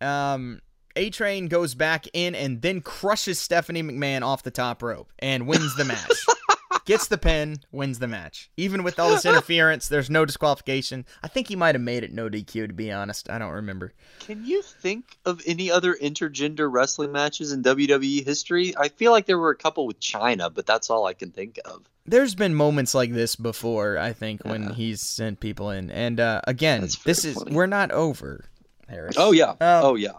[0.02, 0.62] Um,
[0.98, 5.48] A Train goes back in and then crushes Stephanie McMahon off the top rope and
[5.48, 6.26] wins the match.
[6.86, 8.50] Gets the pin, wins the match.
[8.58, 11.06] Even with all this interference, there's no disqualification.
[11.24, 13.30] I think he might have made it no DQ, to be honest.
[13.30, 13.94] I don't remember.
[14.20, 18.76] Can you think of any other intergender wrestling matches in WWE history?
[18.76, 21.58] I feel like there were a couple with Chyna, but that's all I can think
[21.64, 21.88] of.
[22.10, 24.74] There's been moments like this before, I think, when Yeah.
[24.74, 25.92] he's sent people in.
[25.92, 27.56] And uh, again, this very is funny.
[27.56, 28.46] we're not over,
[28.88, 29.16] Harris.
[29.18, 29.52] Oh yeah.
[29.52, 30.14] Um, oh yeah.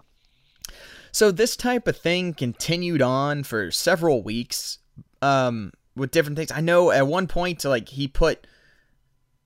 [1.12, 4.78] So this type of thing continued on for several weeks,
[5.22, 6.52] um, with different things.
[6.52, 8.46] I know at one point, like he put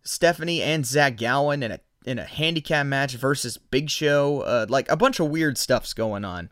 [0.02, 4.42] Stephanie and Zach Gowen in a in a handicap match versus Big Show.
[4.42, 6.50] Uh, like a bunch of weird stuff's going on,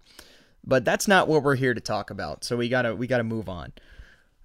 [0.64, 2.42] but that's not what we're here to talk about.
[2.44, 3.72] So we gotta we gotta move on.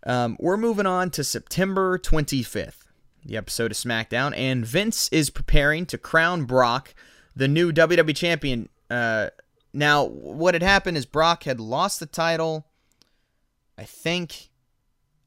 [0.06, 2.86] Um, we're moving on to September 25th,
[3.26, 6.94] the episode of SmackDown, and Vince is preparing to crown Brock
[7.36, 8.70] the new WWE champion.
[8.90, 9.30] Uh,
[9.74, 12.68] now, what had happened is Brock had lost the title,
[13.78, 14.50] I think,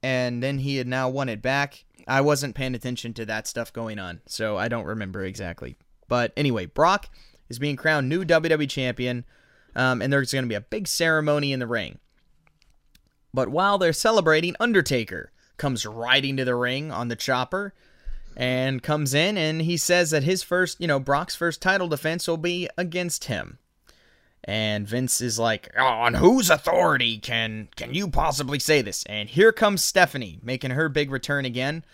[0.02, 1.84] and then he had now won it back.
[2.08, 5.76] I wasn't paying attention to that stuff going on, so I don't remember exactly.
[6.08, 7.08] But anyway, Brock
[7.48, 9.24] is being crowned new WWE champion,
[9.76, 11.98] um, and there's going to be a big ceremony in the ring.
[13.32, 17.74] But while they're celebrating, Undertaker comes riding to the ring on the chopper
[18.36, 22.26] and comes in and he says that his first, you know, Brock's first title defense
[22.26, 23.58] will be against him.
[24.44, 29.28] And Vince is like, "Oh, "On whose authority can can you possibly say this?" And
[29.28, 31.84] here comes Stephanie making her big return again,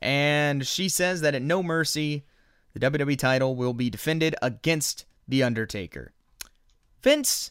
[0.00, 2.26] and she says that at No Mercy,
[2.74, 6.12] the WWE title will be defended against the Undertaker.
[7.02, 7.50] Vince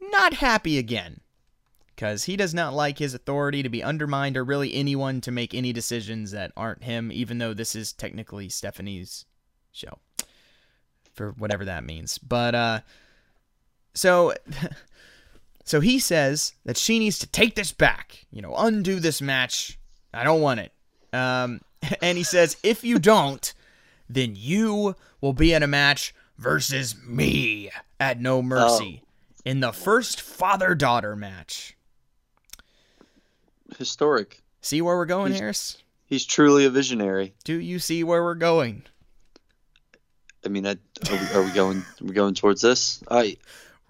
[0.00, 1.22] not happy again
[2.02, 5.54] because he does not like his authority to be undermined or really anyone to make
[5.54, 9.24] any decisions that aren't him, even though this is technically Stephanie's
[9.70, 10.00] show.
[11.14, 12.18] For whatever that means.
[12.18, 12.80] But, uh,
[13.94, 14.34] so.
[15.64, 19.78] So he says that she needs to take this back, you know, undo this match.
[20.12, 20.72] I don't want it.
[21.12, 21.60] Um,
[22.02, 23.54] and he says, if you don't,
[24.08, 29.04] then you will be in a match versus me at No Mercy
[29.44, 31.76] in the first father daughter match.
[33.78, 34.42] Historic.
[34.60, 35.78] See where we're going, He's- Harris?
[36.06, 37.32] He's truly a visionary.
[37.44, 38.82] Do you see where we're going?
[40.44, 40.76] I mean, I, are,
[41.10, 41.78] we, are we going?
[41.78, 43.02] Are we going towards this?
[43.10, 43.38] I.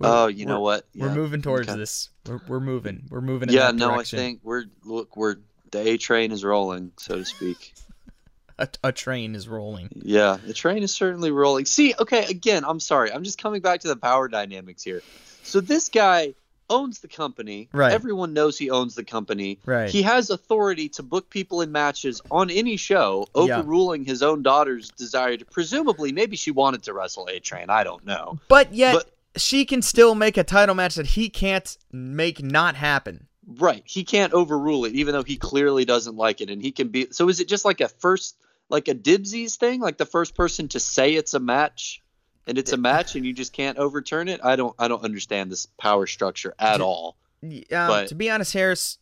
[0.00, 0.86] Oh, you know what?
[0.94, 1.76] We're moving towards okay.
[1.76, 2.10] this.
[2.26, 3.06] We're, we're moving.
[3.10, 3.48] We're moving.
[3.48, 4.18] In Yeah, no, direction.
[4.18, 5.36] I think we're look, we're
[5.72, 7.74] the A train is rolling, so to speak.
[8.58, 9.88] a, a train is rolling.
[10.04, 11.64] Yeah, the train is certainly rolling.
[11.64, 13.12] See, okay, again, I'm sorry.
[13.12, 15.02] I'm just coming back to the power dynamics here.
[15.42, 16.34] So this guy
[16.72, 17.68] owns the company.
[17.72, 17.92] Right.
[17.92, 19.58] Everyone knows he owns the company.
[19.64, 19.88] Right.
[19.90, 23.42] He has authority to book people in matches on any show, Yeah.
[23.58, 27.70] overruling his own daughter's desire to presumably maybe she wanted to wrestle A Train.
[27.70, 28.38] I don't know.
[28.48, 32.74] But yet, But- she can still make a title match that he can't make not
[32.74, 33.28] happen.
[33.46, 33.82] Right.
[33.86, 36.50] He can't overrule it, even though he clearly doesn't like it.
[36.50, 38.36] And he can be so is it just like a first
[38.68, 39.80] like a dibsies thing?
[39.80, 42.02] Like the first person to say it's a match
[42.46, 44.40] and it's a match and you just can't overturn it?
[44.44, 47.16] I don't I don't understand this power structure at all.
[47.42, 48.98] Um, But- to be honest, Harris,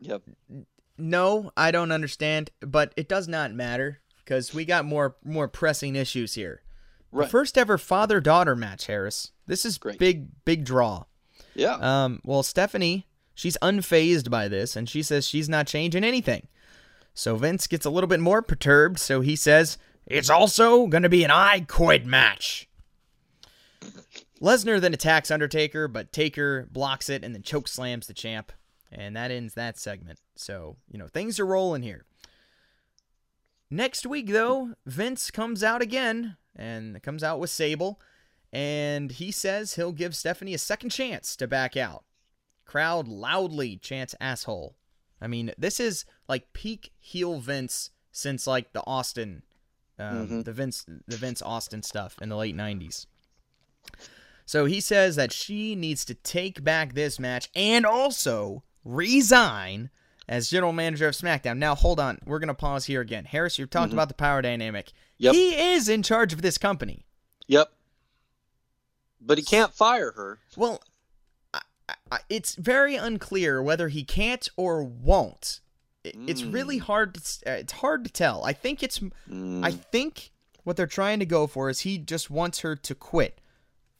[0.00, 0.22] Yep.
[0.98, 5.96] no, I don't understand, but it does not matter because we got more more pressing
[5.96, 6.62] issues here.
[7.12, 9.30] The first ever father daughter match, Harris.
[9.46, 9.98] This is Great.
[9.98, 11.04] big big draw.
[11.54, 11.74] Yeah.
[11.76, 16.48] Um, well, Stephanie, she's unfazed by this, and she says she's not changing anything.
[17.14, 21.08] So Vince gets a little bit more perturbed, so he says it's also going to
[21.08, 22.68] be an I Quit match.
[24.40, 28.52] Lesnar then attacks Undertaker, but Taker blocks it and then choke slams the champ,
[28.92, 30.20] and that ends that segment.
[30.36, 32.04] So you know things are rolling here.
[33.70, 38.00] Next week, though, Vince comes out again and comes out with Sable,
[38.52, 42.04] and he says he'll give Stephanie a second chance to back out.
[42.64, 44.76] Crowd loudly chants asshole.
[45.20, 49.42] I mean, this is like peak heel Vince since like the Austin,
[49.98, 53.06] um, the Vince, the Vince Austin stuff in the late '90s.
[54.46, 59.90] So he says that she needs to take back this match and also resign
[60.28, 61.58] as general manager of SmackDown.
[61.58, 62.18] Now, hold on.
[62.26, 63.24] We're going to pause here again.
[63.24, 64.92] Harris, you've talked about the power dynamic.
[65.18, 65.34] Yep.
[65.34, 67.06] He is in charge of this company.
[67.46, 67.72] Yep.
[69.20, 70.38] But he can't fire her.
[70.56, 70.82] Well,
[71.52, 71.60] I,
[72.10, 75.60] I, it's very unclear whether he can't or won't.
[76.04, 77.14] It, It's really hard.
[77.14, 78.44] To, uh, it's hard to tell.
[78.44, 79.00] I think it's.
[79.64, 80.30] I think
[80.62, 83.40] what they're trying to go for is he just wants her to quit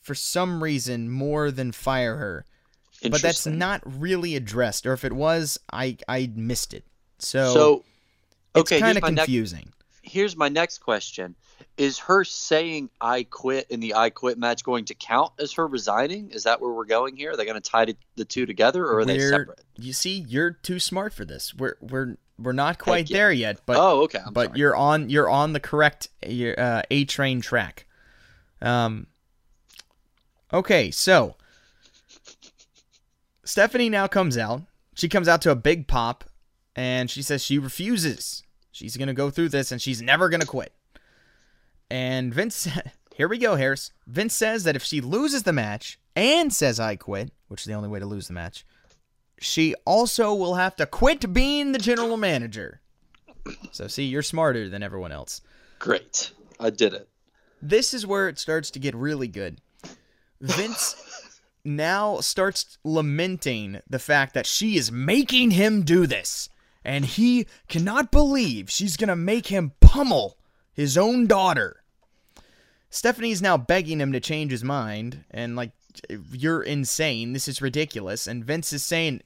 [0.00, 2.44] for some reason more than fire her.
[3.02, 6.84] But that's not really addressed, or if it was, I I missed it.
[7.18, 7.84] So, So
[8.54, 9.72] it's kind of confusing.
[10.04, 11.34] Here's my next question:
[11.76, 15.66] Is her saying "I quit" in the "I quit" match going to count as her
[15.66, 16.30] resigning?
[16.30, 17.32] Is that where we're going here?
[17.32, 17.86] Are they going to tie
[18.16, 19.60] the two together, or are they We're- separate?
[19.76, 21.52] You see, you're too smart for this.
[21.54, 24.20] We're we're we're not quite there yet, but oh, okay.
[24.24, 24.58] I'm but sorry.
[24.58, 27.86] you're on you're on the correct uh, A train track.
[28.62, 29.08] Um.
[30.52, 31.34] Okay, so
[33.44, 34.62] Stephanie now comes out.
[34.94, 36.24] She comes out to a big pop,
[36.76, 38.43] and she says she refuses.
[38.74, 40.72] She's gonna go through this, and she's never gonna quit.
[41.88, 42.68] And Vince,
[43.14, 43.92] here we go, Harris.
[44.08, 47.74] Vince says that if she loses the match and says I quit, which is the
[47.74, 48.66] only way to lose the match,
[49.38, 52.80] she also will have to quit being the general manager.
[53.70, 55.40] So, see, you're smarter than everyone else.
[55.78, 56.32] Great.
[56.58, 57.08] I did it.
[57.62, 59.60] This is where it starts to get really good.
[60.40, 60.96] Vince
[61.64, 66.48] now starts lamenting the fact that she is making him do this,
[66.84, 70.36] and he cannot believe she's going to make him pummel
[70.72, 71.82] his own daughter.
[72.90, 75.72] Stephanie's now begging him to change his mind, and like,
[76.32, 77.32] you're insane.
[77.32, 78.26] This is ridiculous.
[78.26, 79.22] And Vince is saying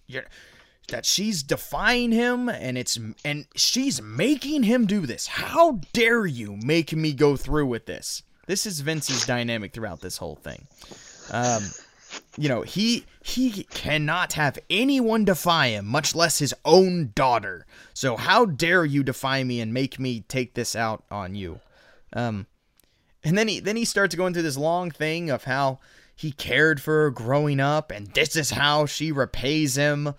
[0.88, 5.27] that she's defying him, and it's and she's making him do this.
[5.27, 8.23] How dare you make me go through with this?
[8.47, 10.66] This is Vince's dynamic throughout this whole thing.
[11.31, 11.64] Um,
[12.37, 17.67] you know, he he cannot have anyone defy him, much less his own daughter.
[17.95, 21.61] So how dare you defy me and make me take this out on you?
[22.13, 22.47] Um,
[23.25, 25.81] and then he then he starts going through this long thing of how
[26.15, 30.15] he cared for her growing up, and this is how she repays him.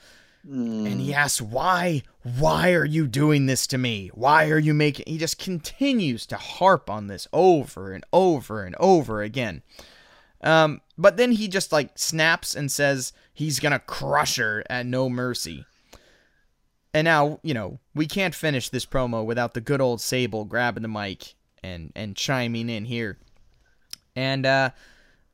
[0.87, 2.03] And he asks, "Why?
[2.23, 4.09] Why are you doing this to me?
[4.13, 8.75] Why are you making?" He just continues to harp on this over and over and
[8.79, 9.63] over again.
[10.41, 15.09] Um, but then he just like snaps and says he's gonna crush her at no
[15.09, 15.65] mercy.
[16.93, 20.81] And now, you know, we can't finish this promo without the good old Sable grabbing
[20.81, 23.17] the mic and and chiming in here.
[24.15, 24.71] And uh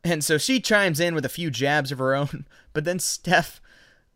[0.03, 3.61] and so she chimes in with a few jabs of her own, but then Steph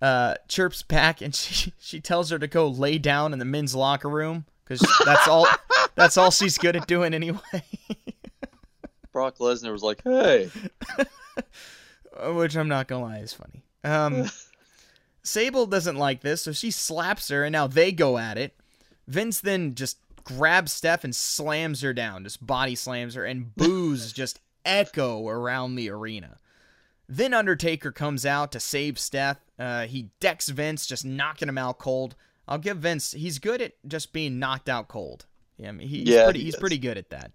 [0.02, 3.76] uh chirps back and she she tells her to go lay down in the men's
[3.76, 5.48] locker room cuz that's all
[5.96, 7.64] that's all she's good at doing anyway.
[9.12, 10.50] Brock Lesnar was like, "Hey,
[12.34, 13.64] which I'm not gonna lie is funny.
[13.84, 14.30] Um,
[15.24, 18.56] Sable doesn't like this, so she slaps her, and now they go at it.
[19.08, 24.14] Vince then just grabs Steph and slams her down, just body slams her, and boos
[24.14, 26.38] just echo around the arena.
[27.08, 29.38] Then Undertaker comes out to save Steph.
[29.58, 32.16] Uh, he decks Vince, just knocking him out cold.
[32.48, 35.26] I'll give Vince; he's good at just being knocked out cold.
[35.58, 36.40] Yeah, I mean, he's Yeah, pretty.
[36.40, 37.32] he he's pretty good at that.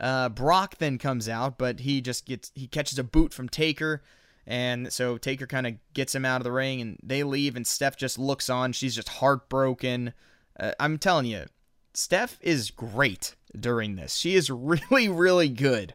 [0.00, 4.02] Uh, Brock then comes out, but he just gets he catches a boot from Taker,
[4.46, 7.66] and so Taker kind of gets him out of the ring, and they leave, and
[7.66, 8.72] Steph just looks on.
[8.72, 10.14] She's just heartbroken.
[10.58, 11.46] Uh, I'm telling you,
[11.94, 14.14] Steph is great during this.
[14.14, 15.94] She is really, really good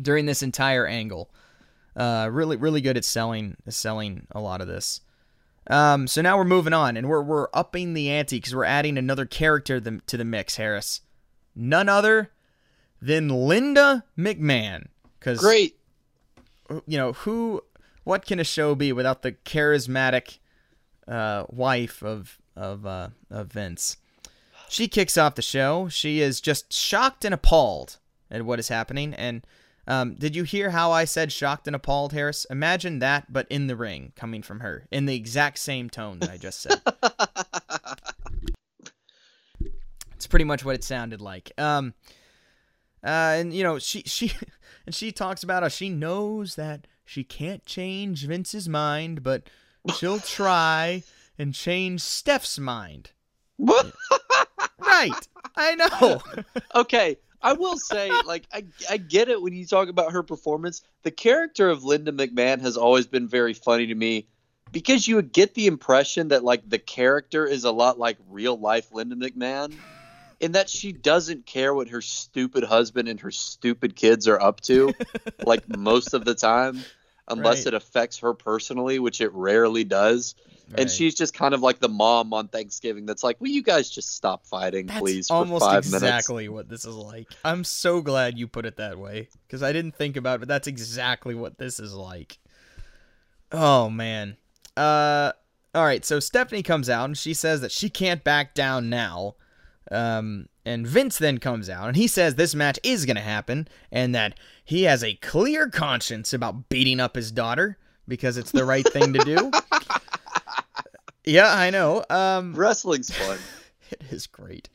[0.00, 1.30] during this entire angle.
[1.94, 5.00] Uh, really, really good at selling selling a lot of this.
[5.68, 8.96] Um, so now we're moving on, and we're we're upping the ante because we're adding
[8.96, 10.56] another character the, to the mix.
[10.56, 11.02] Harris,
[11.54, 12.31] none other
[13.02, 14.86] than Linda McMahon.
[15.18, 15.76] Because great."
[16.86, 17.62] you know who,
[18.04, 20.38] what can a show be without the charismatic
[21.06, 23.98] uh, wife of of uh, of Vince?
[24.68, 25.88] She kicks off the show.
[25.88, 27.98] She is just shocked and appalled
[28.30, 29.12] at what is happening.
[29.12, 29.46] And
[29.86, 32.46] um, did you hear how I said shocked and appalled, Harris?
[32.48, 36.30] Imagine that, but in the ring, coming from her, in the exact same tone that
[36.30, 36.80] I just said.
[40.14, 41.52] it's pretty much what it sounded like.
[41.58, 41.92] Um,
[43.04, 44.32] uh, and you know, she she
[44.86, 49.48] and she talks about how she knows that she can't change Vince's mind, but
[49.96, 51.02] she'll try
[51.38, 53.10] and change Steph's mind.
[54.84, 55.28] Right.
[55.56, 56.20] I know.
[56.74, 60.82] okay, I will say, like, I, I get it when you talk about her performance.
[61.02, 64.26] The character of Linda McMahon has always been very funny to me
[64.70, 68.58] because you would get the impression that, like, the character is a lot like real
[68.58, 69.74] life Linda McMahon
[70.42, 74.60] in that she doesn't care what her stupid husband and her stupid kids are up
[74.62, 74.92] to,
[75.46, 76.84] like, most of the time,
[77.28, 77.68] unless Right.
[77.68, 80.34] it affects her personally, which it rarely does.
[80.70, 80.80] Right.
[80.80, 83.88] And she's just kind of like the mom on Thanksgiving that's like, Will you guys
[83.90, 86.02] just stop fighting, That's please, for almost five minutes?
[86.02, 87.28] exactly what this is like.
[87.44, 90.48] I'm so glad you put it that way because I didn't think about it, but
[90.48, 92.38] that's exactly what this is like.
[93.50, 94.36] Oh man.
[94.76, 95.32] Uh
[95.74, 99.36] all right, so Stephanie comes out and she says that she can't back down now.
[99.92, 103.66] Um and Vince then comes out and he says this match is going to happen
[103.90, 108.64] and that he has a clear conscience about beating up his daughter because it's the
[108.64, 109.50] right thing to do.
[111.24, 112.04] yeah, I know.
[112.10, 113.38] Um Wrestling's fun.
[113.90, 114.68] it is great.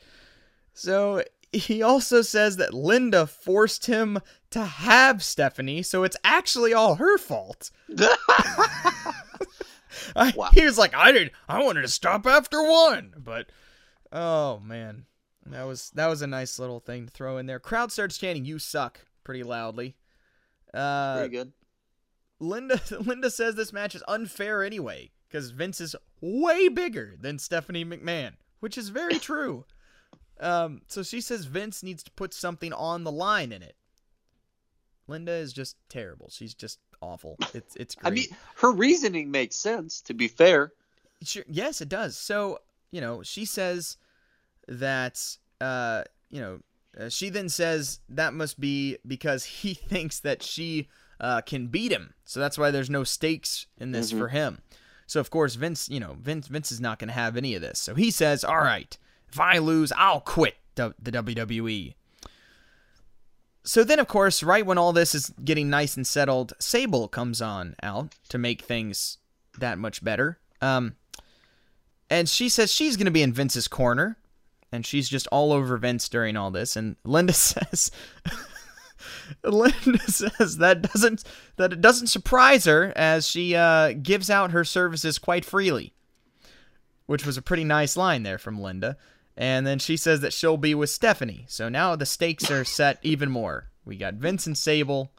[0.73, 4.19] So he also says that Linda forced him
[4.51, 7.71] to have Stephanie, so it's actually all her fault.
[10.15, 10.49] I, Wow.
[10.53, 11.31] He was like, I did.
[11.49, 13.47] I wanted to stop after one, but
[14.11, 15.05] oh man,
[15.51, 17.59] that was that was a nice little thing to throw in there.
[17.59, 19.95] Crowd starts chanting, "You suck!" pretty loudly.
[20.73, 21.53] Uh, Very good.
[22.39, 27.85] Linda Linda says this match is unfair anyway because Vince is way bigger than Stephanie
[27.85, 29.65] McMahon, which is very true.
[30.39, 33.75] Um, so she says Vince needs to put something on the line in it.
[35.07, 36.29] Linda is just terrible.
[36.29, 37.37] She's just awful.
[37.53, 38.11] It's it's great.
[38.11, 38.25] I mean,
[38.57, 40.01] her reasoning makes sense.
[40.01, 40.73] To be fair,
[41.23, 41.43] Sure.
[41.47, 42.15] Yes, it does.
[42.17, 42.59] So,
[42.91, 43.97] you know, she says
[44.67, 46.59] that, uh, you know,
[46.99, 50.87] uh, she then says that must be because he thinks that she
[51.19, 52.13] uh, can beat him.
[52.25, 54.61] So that's why there's no stakes in this for him.
[55.07, 57.61] So of course Vince, you know, Vince Vince is not going to have any of
[57.61, 57.79] this.
[57.79, 58.95] So he says, "All right,
[59.29, 61.95] if I lose, I'll quit the, the WWE."
[63.63, 67.41] So then, of course, right when all this is getting nice and settled, Sable comes
[67.41, 69.17] on out to make things
[69.59, 70.39] that much better.
[70.61, 70.95] Um,
[72.09, 74.17] and she says she's going to be in Vince's corner,
[74.71, 76.75] and she's just all over Vince during all this.
[76.75, 77.91] And Linda says,
[79.43, 81.23] Linda says that doesn't
[81.57, 85.93] that it doesn't surprise her as she uh, gives out her services quite freely,
[87.05, 88.97] which was a pretty nice line there from Linda.
[89.35, 91.45] And then she says that she'll be with Stephanie.
[91.47, 93.69] So now the stakes are set even more.
[93.85, 95.11] We got Vince and Sable,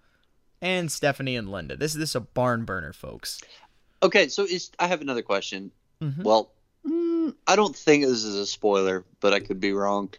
[0.61, 1.77] and Stephanie and Linda.
[1.77, 3.41] This this is a barn burner, folks.
[4.03, 4.29] okay.
[4.29, 5.71] So is I have another question.
[6.03, 6.25] Mhm.
[6.25, 6.53] Well,
[6.89, 10.11] mm, I don't think this is a spoiler, but I could be wrong.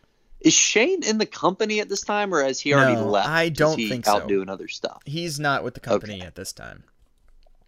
[0.42, 3.28] Is Shane in the company at this time, or has he already No, left?
[3.28, 4.28] I don't think out so.
[4.28, 5.02] doing other stuff.
[5.06, 6.84] He's not with the company at this time.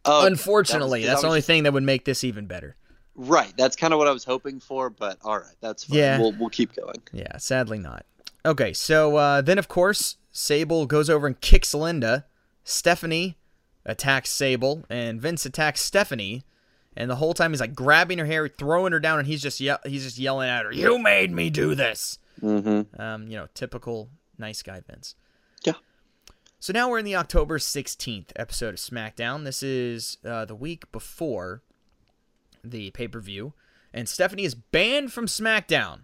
[0.06, 0.28] Oh, okay.
[0.28, 2.76] Unfortunately, That was- that's that the only thing that would make this even better.
[3.16, 3.54] Right.
[3.58, 5.97] That's kind of what I was hoping for, but all right, that's fine.
[5.97, 6.18] Yeah.
[6.20, 7.02] We'll we'll keep going.
[7.12, 8.06] Yeah, sadly not.
[8.45, 12.26] Okay, so uh, then of course Sable goes over and kicks Linda.
[12.64, 13.38] Stephanie
[13.86, 16.43] attacks Sable, and Vince attacks Stephanie.
[16.97, 19.59] And the whole time he's like grabbing her hair, throwing her down, and he's just
[19.61, 22.99] ye- he's just yelling at her, "You made me do this." Mm-hmm.
[23.01, 25.15] Um, you know, typical nice guy Vince.
[25.63, 25.73] Yeah.
[26.59, 29.45] So now we're in the October 16th episode of SmackDown.
[29.45, 31.61] This is uh, the week before
[32.63, 33.53] the pay per view,
[33.93, 36.01] and Stephanie is banned from SmackDown.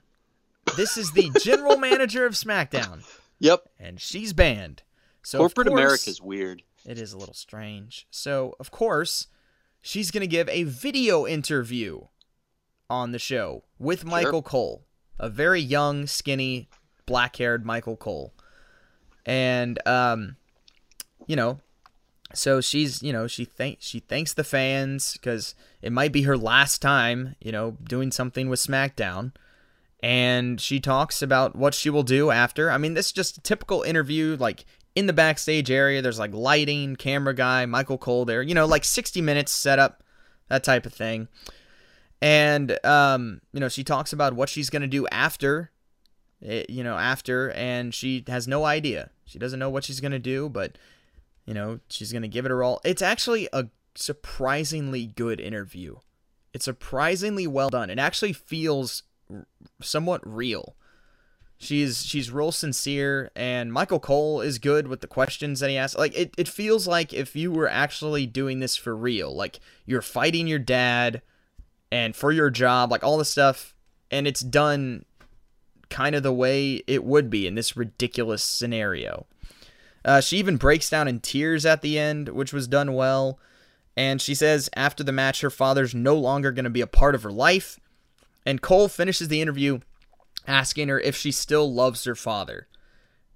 [0.76, 3.04] This is the general manager of SmackDown,
[3.40, 3.64] Yep.
[3.80, 4.84] and she's banned.
[5.22, 6.64] So Corporate course- America's weird.
[6.86, 8.08] it is a little strange.
[8.10, 9.28] So, of course,
[9.88, 12.02] she's going to give a video interview
[12.90, 14.86] on the show with Michael Cole,
[15.18, 16.68] a very young, skinny,
[17.06, 18.34] black haired Michael Cole.
[19.26, 20.36] And, um,
[21.26, 21.62] you know,
[22.34, 26.38] so she's, you know, she thank she thanks the fans because it might be her
[26.38, 29.32] last time, you know, doing something with SmackDown.
[30.04, 32.70] And she talks about what she will do after.
[32.70, 34.66] I mean, this is just a typical interview, like
[34.98, 36.02] in the backstage area.
[36.02, 38.42] There's like lighting, camera guy, Michael Cole there.
[38.42, 40.02] You know, like 60 minutes setup,
[40.50, 41.28] that type of thing.
[42.20, 45.70] And um, you know, she talks about what she's gonna do after,
[46.44, 49.12] eh, you know, after, and she has no idea.
[49.24, 50.80] She doesn't know what she's gonna do, but
[51.46, 52.82] you know, she's gonna give it her all.
[52.84, 55.98] It's actually a surprisingly good interview.
[56.56, 57.92] It's surprisingly well done.
[57.92, 59.04] It actually feels
[59.80, 60.76] somewhat real.
[61.60, 65.98] She's she's real sincere, and Michael Cole is good with the questions that he asks.
[65.98, 70.04] Like it, it feels like if you were actually doing this for real, like you're
[70.04, 71.24] fighting your dad,
[71.92, 73.74] and for your job, like all this stuff,
[74.12, 75.06] and it's done
[75.90, 79.26] kind of the way it would be in this ridiculous scenario.
[80.06, 83.40] Uh, she even breaks down in tears at the end, which was done well.
[83.96, 87.16] And she says after the match, her father's no longer going to be a part
[87.16, 87.80] of her life.
[88.46, 89.80] And Cole finishes the interview
[90.48, 92.68] asking her if she still loves her father.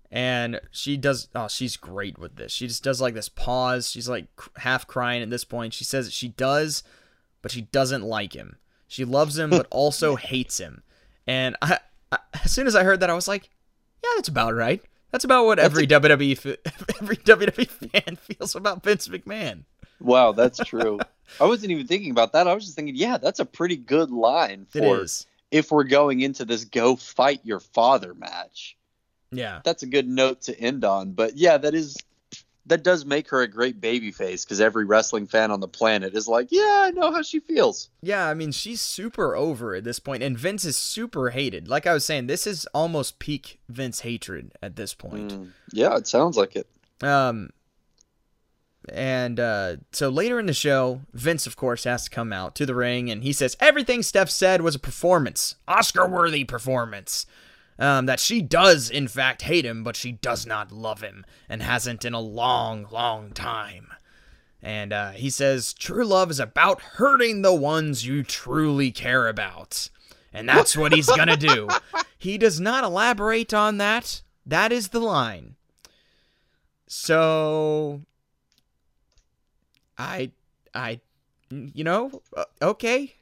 [0.10, 2.52] And she does, oh, she's great with this.
[2.52, 3.90] She just does like this pause.
[3.90, 5.74] She's like half crying at this point.
[5.74, 6.84] She says she does,
[7.42, 8.58] but she doesn't like him.
[8.88, 10.84] She loves him, but also hates him.
[11.26, 11.80] And I,
[12.12, 13.50] I, as soon as I heard that, I was like,
[14.04, 14.82] yeah, that's about right.
[15.12, 16.58] That's about what every WWE
[17.02, 19.64] every WWE fan feels about Vince McMahon.
[20.00, 21.00] Wow, that's true.
[21.40, 22.48] I wasn't even thinking about that.
[22.48, 25.28] I was just thinking, yeah, that's a pretty good line for is.
[25.52, 28.78] If we're going into this go fight your father match.
[29.32, 29.62] Yeah.
[29.64, 31.12] That's a good note to end on.
[31.12, 31.98] But yeah, that is
[32.68, 36.16] that does make her a great baby face because every wrestling fan on the planet
[36.16, 37.90] is like, yeah, I know how she feels.
[38.02, 41.68] Yeah, I mean, she's super over at this point, and Vince is super hated.
[41.68, 45.34] Like I was saying, this is almost peak Vince hatred at this point.
[45.34, 46.68] Mm, yeah, it sounds like it.
[47.04, 47.50] Um,
[48.90, 52.66] and uh, so later in the show, Vince, of course, has to come out to
[52.66, 57.26] the ring, and he says everything Steph said was a performance, Oscar-worthy performance.
[57.80, 61.64] Um, that she does, in fact, hate him, but she does not love him and
[61.64, 63.88] hasn't in a long, long time.
[64.62, 69.90] And uh, he says, True love is about hurting the ones you truly care about.
[70.32, 71.68] And that's what he's going to do.
[72.18, 74.22] He does not elaborate on that.
[74.46, 75.56] That is the line.
[76.86, 78.04] So.
[80.02, 80.32] I.
[80.74, 81.00] I.
[81.50, 83.14] You know, uh, okay.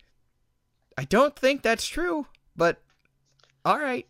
[0.98, 2.82] I don't think that's true, but.
[3.66, 4.08] Alright.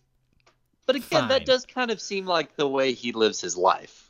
[0.86, 1.30] But again, Fine.
[1.30, 4.10] that does kind of seem like the way he lives his life.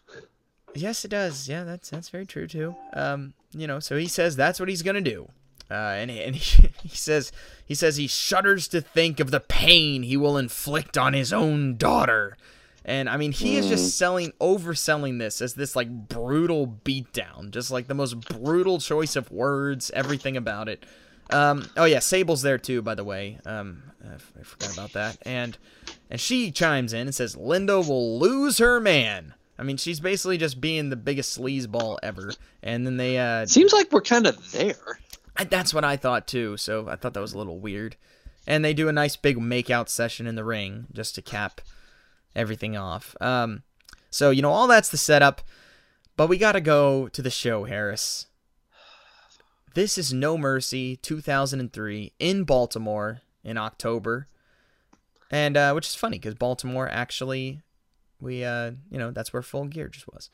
[0.75, 1.49] Yes, it does.
[1.49, 2.75] Yeah, that's that's very true too.
[2.93, 5.27] Um, you know, so he says that's what he's gonna do,
[5.69, 7.31] uh, and and he, he says
[7.65, 11.75] he says he shudders to think of the pain he will inflict on his own
[11.77, 12.37] daughter,
[12.85, 17.71] and I mean he is just selling overselling this as this like brutal beatdown, just
[17.71, 20.85] like the most brutal choice of words, everything about it.
[21.31, 23.37] Um, oh yeah, Sable's there too, by the way.
[23.45, 25.57] Um, I, f- I forgot about that, and
[26.09, 29.35] and she chimes in and says Linda will lose her man.
[29.57, 32.31] I mean, she's basically just being the biggest sleazeball ever.
[32.63, 34.99] And then they, uh, Seems like we're kind of there.
[35.35, 36.55] I- that's what I thought too.
[36.55, 37.97] So I thought that was a little weird.
[38.47, 41.59] And they do a nice big makeout session in the ring just to cap
[42.35, 43.15] everything off.
[43.21, 43.63] Um,
[44.09, 45.41] so you know all that's the setup,
[46.15, 48.27] but we got to go to the show, Harris.
[49.75, 54.27] This is No Mercy 2003 in Baltimore in October,
[55.29, 57.61] and uh, which is funny because Baltimore actually,
[58.19, 60.29] we uh, you know that's where Full Gear just was.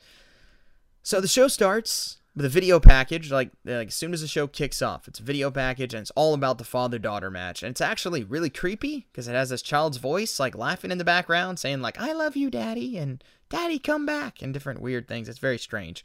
[1.02, 3.32] So the show starts with a video package.
[3.32, 6.12] Like, like as soon as the show kicks off, it's a video package, and it's
[6.12, 7.62] all about the father-daughter match.
[7.62, 11.04] And it's actually really creepy because it has this child's voice, like laughing in the
[11.04, 15.28] background, saying like "I love you, Daddy" and "Daddy, come back" and different weird things.
[15.28, 16.04] It's very strange,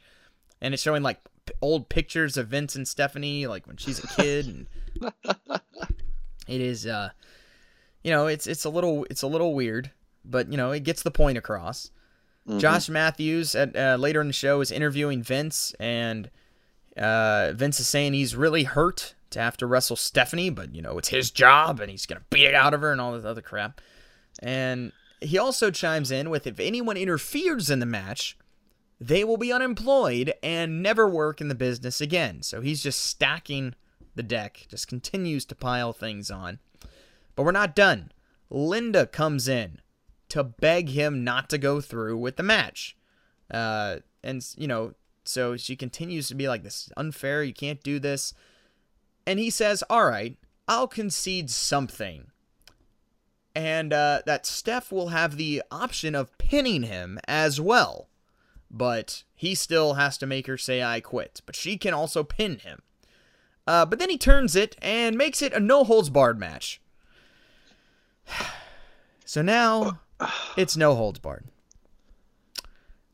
[0.60, 4.08] and it's showing like p- old pictures of Vince and Stephanie, like when she's a
[4.08, 4.66] kid, and
[6.48, 7.10] it is, uh,
[8.02, 9.90] you know, it's it's a little it's a little weird,
[10.24, 11.90] but you know, it gets the point across.
[12.58, 16.30] Josh Matthews at uh, later in the show is interviewing Vince, and
[16.96, 20.98] uh, Vince is saying he's really hurt to have to wrestle Stephanie, but you know
[20.98, 23.42] it's his job, and he's gonna beat it out of her and all this other
[23.42, 23.80] crap.
[24.40, 28.36] And he also chimes in with if anyone interferes in the match,
[29.00, 32.42] they will be unemployed and never work in the business again.
[32.42, 33.74] So he's just stacking
[34.14, 36.58] the deck, just continues to pile things on.
[37.34, 38.12] But we're not done.
[38.50, 39.80] Linda comes in
[40.32, 42.96] to beg him not to go through with the match.
[43.50, 47.42] Uh, and, you know, so she continues to be like, this is unfair.
[47.42, 48.32] You can't do this.
[49.26, 52.28] And he says, all right, I'll concede something.
[53.54, 58.08] And uh, that Steph will have the option of pinning him as well.
[58.70, 61.42] But he still has to make her say, I quit.
[61.44, 62.80] But she can also pin him.
[63.66, 66.80] Uh, but then he turns it and makes it a no holds barred match.
[69.24, 70.00] So now
[70.56, 71.44] it's no holds barred.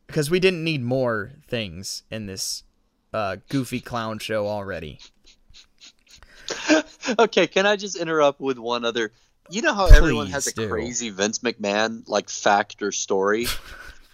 [0.07, 2.63] Because we didn't need more things in this
[3.13, 5.01] uh, goofy clown show already.
[7.19, 9.13] Okay, can I just interrupt with one other?
[9.49, 10.69] You know how everyone has a do.
[10.69, 13.47] crazy Vince McMahon like fact or story?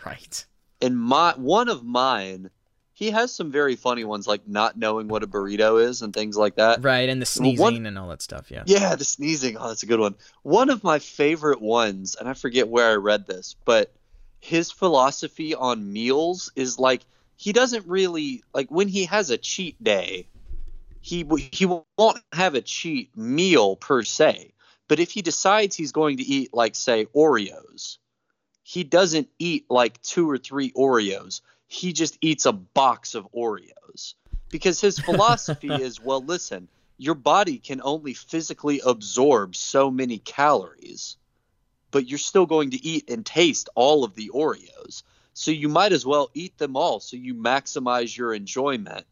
[0.06, 0.44] Right.
[0.82, 2.50] and my one of mine,
[2.94, 6.36] he has some very funny ones like not knowing what a burrito is and things
[6.36, 6.82] like that.
[6.82, 8.62] Right, and the sneezing one- and all that stuff, yeah.
[8.66, 9.56] Yeah, the sneezing.
[9.58, 10.14] Oh, that's a good one.
[10.42, 13.92] One of my favorite ones, and I forget where I read this, but
[14.38, 17.02] his philosophy on meals is like
[17.36, 20.28] he doesn't really like when he has a cheat day.
[21.00, 24.52] He he won't have a cheat meal per se,
[24.86, 27.98] but if he decides he's going to eat like say Oreos,
[28.62, 31.40] he doesn't eat like two or three Oreos.
[31.66, 34.14] He just eats a box of Oreos
[34.50, 41.16] because his philosophy is well, listen, your body can only physically absorb so many calories,
[41.90, 45.02] but you're still going to eat and taste all of the Oreos.
[45.32, 49.04] So you might as well eat them all so you maximize your enjoyment.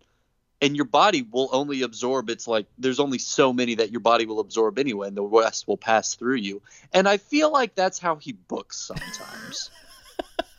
[0.61, 4.27] And your body will only absorb it's like there's only so many that your body
[4.27, 6.63] will absorb anyway, and the rest will pass through you.
[6.93, 9.71] And I feel like that's how he books sometimes.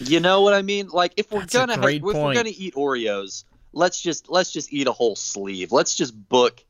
[0.00, 0.88] you know what I mean?
[0.88, 4.50] Like if we're That's gonna ha- great if we're gonna eat Oreos, let's just let's
[4.50, 5.72] just eat a whole sleeve.
[5.72, 6.64] Let's just book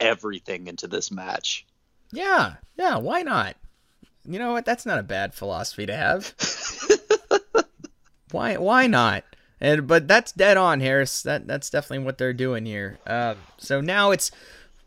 [0.00, 1.66] everything into this match.
[2.12, 3.56] Yeah, yeah, why not?
[4.26, 4.64] You know what?
[4.64, 6.34] That's not a bad philosophy to have.
[8.30, 9.24] why why not?
[9.60, 11.22] And but that's dead on, Harris.
[11.22, 12.98] That that's definitely what they're doing here.
[13.06, 14.30] Uh, so now it's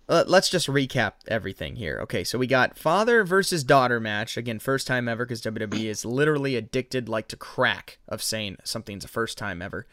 [0.07, 1.99] let's just recap everything here.
[2.03, 6.05] Okay, so we got father versus daughter match again, first time ever because WWE is
[6.05, 9.87] literally addicted like to crack of saying something's a first time ever.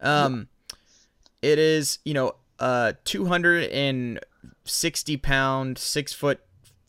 [0.00, 0.48] Um,
[1.42, 6.40] it is you know uh 260 pound six foot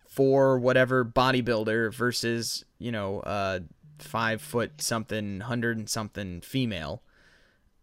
[0.07, 3.59] four whatever bodybuilder versus you know uh
[3.99, 7.01] five foot something hundred and something female.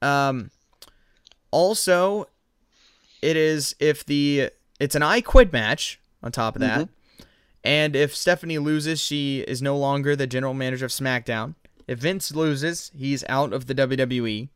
[0.03, 0.51] Um,
[1.51, 2.27] also,
[3.23, 4.51] it is if the
[4.81, 6.89] it's an I quit match on top of that,
[7.65, 11.55] and if Stephanie loses, she is no longer the general manager of SmackDown.
[11.87, 14.49] If Vince loses, he's out of the WWE.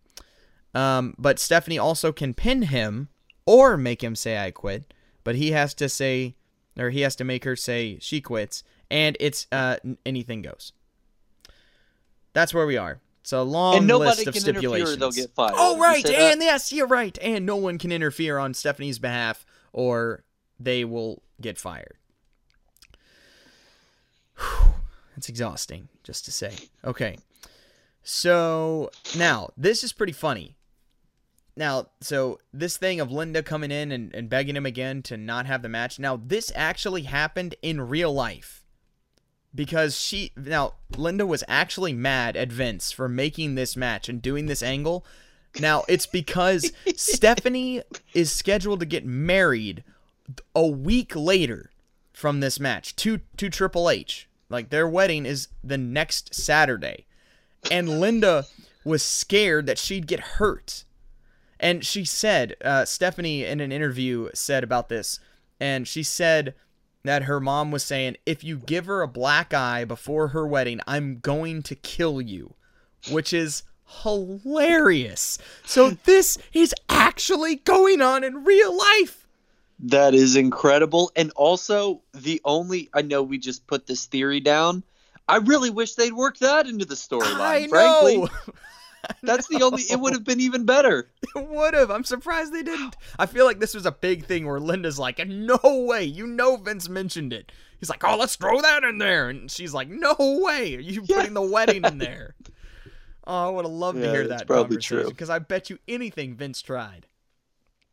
[0.75, 3.09] Um, but Stephanie also can pin him
[3.47, 4.93] or make him say I quit,
[5.25, 6.37] but he has to say
[6.79, 10.73] or he has to make her say she quits, and it's uh anything goes.
[12.33, 13.01] That's where we are.
[13.23, 14.99] It's a long and nobody list of can interfere; stipulations.
[14.99, 15.55] they'll get fired.
[15.57, 16.15] Oh right, that?
[16.15, 20.25] and yes, you're right, and no one can interfere on Stephanie's behalf, or
[20.59, 21.97] they will get fired.
[24.39, 24.75] Whew,
[25.17, 26.55] That's exhausting, just to say.
[26.85, 27.19] Okay,
[28.03, 30.57] so now this is pretty funny.
[31.57, 35.47] Now, so this thing of Linda coming in and, and begging him again to not
[35.47, 35.99] have the match.
[35.99, 38.65] Now, this actually happened in real life
[39.55, 44.47] because she now Linda was actually mad at Vince for making this match and doing
[44.47, 45.05] this angle.
[45.59, 47.83] Now it's because Stephanie
[48.15, 49.83] is scheduled to get married
[50.55, 51.71] a week later
[52.13, 54.29] from this match to to Triple H.
[54.49, 57.07] Like their wedding is the next Saturday.
[57.71, 58.47] And Linda
[58.85, 60.85] was scared that she'd get hurt.
[61.59, 65.21] And she said, uh, Stephanie in an interview said about this,
[65.61, 66.55] and she said
[67.05, 70.81] that her mom was saying, if you give her a black eye before her wedding,
[70.87, 72.55] I'm going to kill you,
[73.11, 73.63] which is
[74.03, 75.39] hilarious.
[75.65, 79.27] So this is actually going on in real life.
[79.81, 81.11] That is incredible.
[81.17, 84.83] And also, the only I know we just put this theory down.
[85.27, 87.69] I really wish they'd work that into the storyline.
[87.69, 88.29] Frankly,
[89.23, 89.83] that's the only.
[89.85, 91.09] It would have been even better.
[91.37, 91.93] It would have.
[91.93, 92.97] I'm surprised they didn't.
[93.17, 96.57] I feel like this was a big thing where Linda's like, "No way!" You know,
[96.57, 97.53] Vince mentioned it.
[97.79, 100.75] He's like, "Oh, let's throw that in there," and she's like, "No way!
[100.75, 102.35] Are you putting the wedding in there?"
[103.33, 105.09] Oh, I would have loved to Yeah, hear that's that probably true.
[105.09, 107.07] because I bet you anything Vince tried.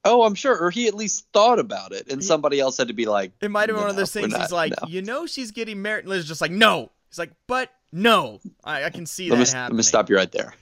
[0.04, 2.94] Oh, I'm sure, or he at least thought about it, and somebody else had to
[2.96, 3.34] be like.
[3.40, 4.30] It might have been "No, one of those things.
[4.30, 6.06] not, he's like, no." you know, she's getting married.
[6.06, 6.92] And Liz's just like, no.
[7.10, 8.40] He's like, but no.
[8.64, 10.54] I, I can see Let that me, let me stop you right there.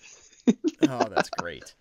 [0.88, 1.74] Oh, that's great.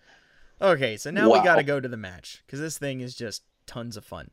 [0.61, 3.43] Okay, so now we got to go to the match because this thing is just
[3.67, 4.31] tons of fun.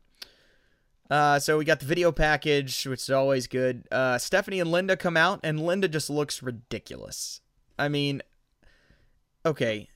[1.11, 3.83] Uh, so we got the video package, which is always good.
[3.91, 7.41] Uh, Stephanie and Linda come out, and Linda just looks ridiculous.
[7.77, 8.23] I mean,
[9.45, 9.89] okay,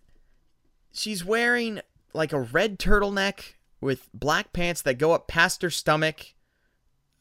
[0.91, 1.81] she's wearing
[2.13, 6.33] like a red turtleneck with black pants that go up past her stomach.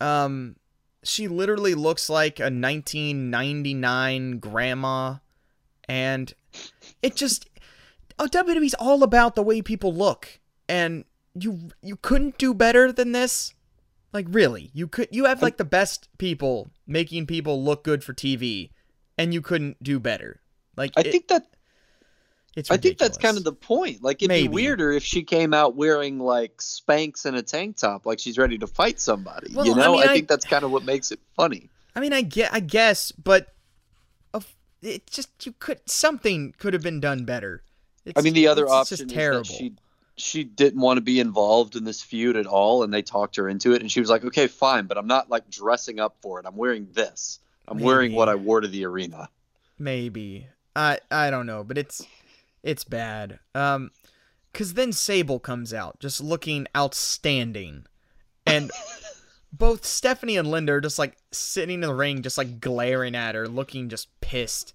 [0.01, 0.57] Um,
[1.03, 5.17] she literally looks like a 1999 grandma,
[5.89, 6.33] and
[7.03, 7.49] it just
[8.19, 11.05] oh WWE's all about the way people look, and
[11.35, 13.53] you you couldn't do better than this.
[14.13, 18.15] Like really, you could you have like the best people making people look good for
[18.15, 18.71] TV,
[19.19, 20.41] and you couldn't do better.
[20.77, 21.56] Like I it- think that
[22.57, 24.03] it's I think that's kind of the point.
[24.03, 24.49] Like it'd Maybe.
[24.49, 28.39] be weirder if she came out wearing like Spanx and a tank top, like she's
[28.39, 29.55] ready to fight somebody.
[29.55, 31.69] Well, you I know, mean, I, I- think that's kind of what makes it funny.
[31.95, 33.55] I mean, I get, I guess, but
[34.83, 37.63] it just you could something could have been done better.
[38.05, 39.39] It's, I mean, the other it's option just is terrible.
[39.43, 39.73] that she
[40.17, 43.49] she didn't want to be involved in this feud at all, and they talked her
[43.49, 46.39] into it, and she was like, "Okay, fine, but I'm not like dressing up for
[46.41, 46.47] it.
[46.47, 47.41] I'm wearing this.
[47.69, 49.29] I'm wearing what I wore to the arena."
[49.79, 52.07] Maybe I I don't know, but it's
[52.67, 53.39] it's bad.
[53.55, 53.93] Um,
[54.53, 57.87] cause then Sable comes out just looking outstanding,
[58.45, 58.71] and
[59.53, 63.37] both Stephanie and Linda are just like sitting in the ring, just like glaring at
[63.37, 64.75] her, looking just pissed.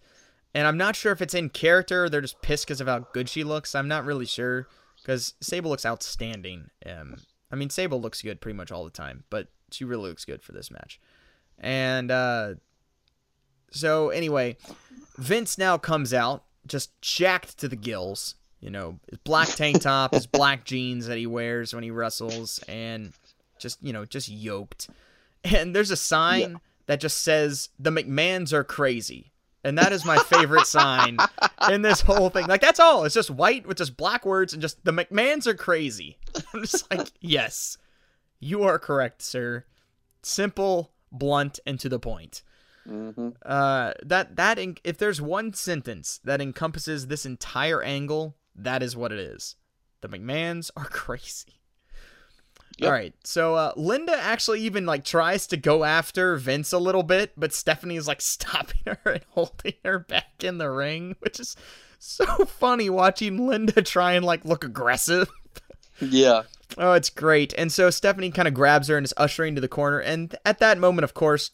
[0.53, 2.99] And I'm not sure if it's in character or they're just pissed because of how
[2.99, 3.75] good she looks.
[3.75, 4.67] I'm not really sure
[5.01, 6.69] because Sable looks outstanding.
[6.85, 7.17] Um,
[7.51, 10.43] I mean Sable looks good pretty much all the time, but she really looks good
[10.43, 10.99] for this match.
[11.57, 12.55] And uh,
[13.69, 14.55] so anyway,
[15.17, 18.35] Vince now comes out just jacked to the gills.
[18.59, 22.59] You know, his black tank top, his black jeans that he wears when he wrestles,
[22.67, 23.11] and
[23.59, 24.89] just you know, just yoked.
[25.43, 29.31] And there's a sign that just says the McMahons are crazy.
[29.63, 31.17] And that is my favorite sign
[31.69, 32.47] in this whole thing.
[32.47, 33.05] Like that's all.
[33.05, 36.17] It's just white with just black words and just the McMahons are crazy.
[36.53, 37.77] I'm just like, yes,
[38.39, 39.65] you are correct, sir.
[40.23, 42.43] Simple, blunt, and to the point.
[43.45, 48.95] Uh, that that en- if there's one sentence that encompasses this entire angle, that is
[48.95, 49.55] what it is.
[50.01, 51.59] The McMahons are crazy.
[52.77, 52.87] Yep.
[52.87, 57.03] All right, so uh, Linda actually even like tries to go after Vince a little
[57.03, 61.39] bit, but Stephanie is like stopping her and holding her back in the ring, which
[61.39, 61.55] is
[61.99, 65.29] so funny watching Linda try and like look aggressive.
[66.03, 66.43] Yeah,
[66.79, 67.53] Oh, it's great.
[67.59, 69.99] And so Stephanie kind of grabs her and is ushering to the corner.
[69.99, 71.51] And at that moment, of course,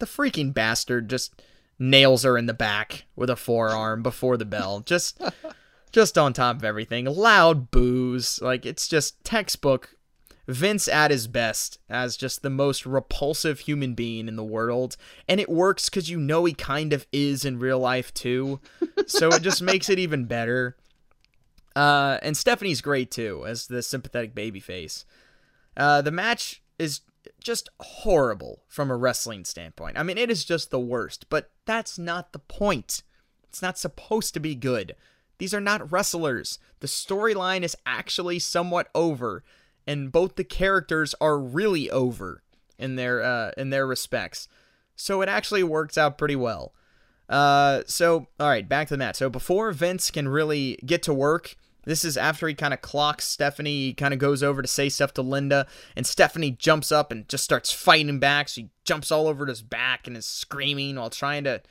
[0.00, 1.42] the freaking bastard just
[1.78, 4.80] nails her in the back with a forearm before the bell.
[4.80, 5.20] Just
[5.92, 7.06] just on top of everything.
[7.06, 8.40] Loud boos.
[8.42, 9.96] Like it's just textbook
[10.46, 14.96] Vince at his best as just the most repulsive human being in the world.
[15.28, 18.60] And it works because you know he kind of is in real life too.
[19.06, 20.76] So it just makes it even better.
[21.76, 25.04] Uh, and Stephanie's great too as the sympathetic babyface.
[25.76, 27.00] Uh, the match is
[27.40, 29.98] just horrible from a wrestling standpoint.
[29.98, 33.02] I mean, it is just the worst, but that's not the point.
[33.44, 34.94] It's not supposed to be good.
[35.38, 36.58] These are not wrestlers.
[36.80, 39.42] The storyline is actually somewhat over,
[39.86, 42.42] and both the characters are really over
[42.78, 44.48] in their uh, in their respects.
[44.96, 46.74] So it actually works out pretty well.
[47.28, 49.16] Uh, so all right, back to the match.
[49.16, 53.26] So before Vince can really get to work, this is after he kind of clocks
[53.26, 55.66] Stephanie, he kind of goes over to say stuff to Linda,
[55.96, 58.48] and Stephanie jumps up and just starts fighting back.
[58.48, 61.62] She jumps all over his back and is screaming while trying to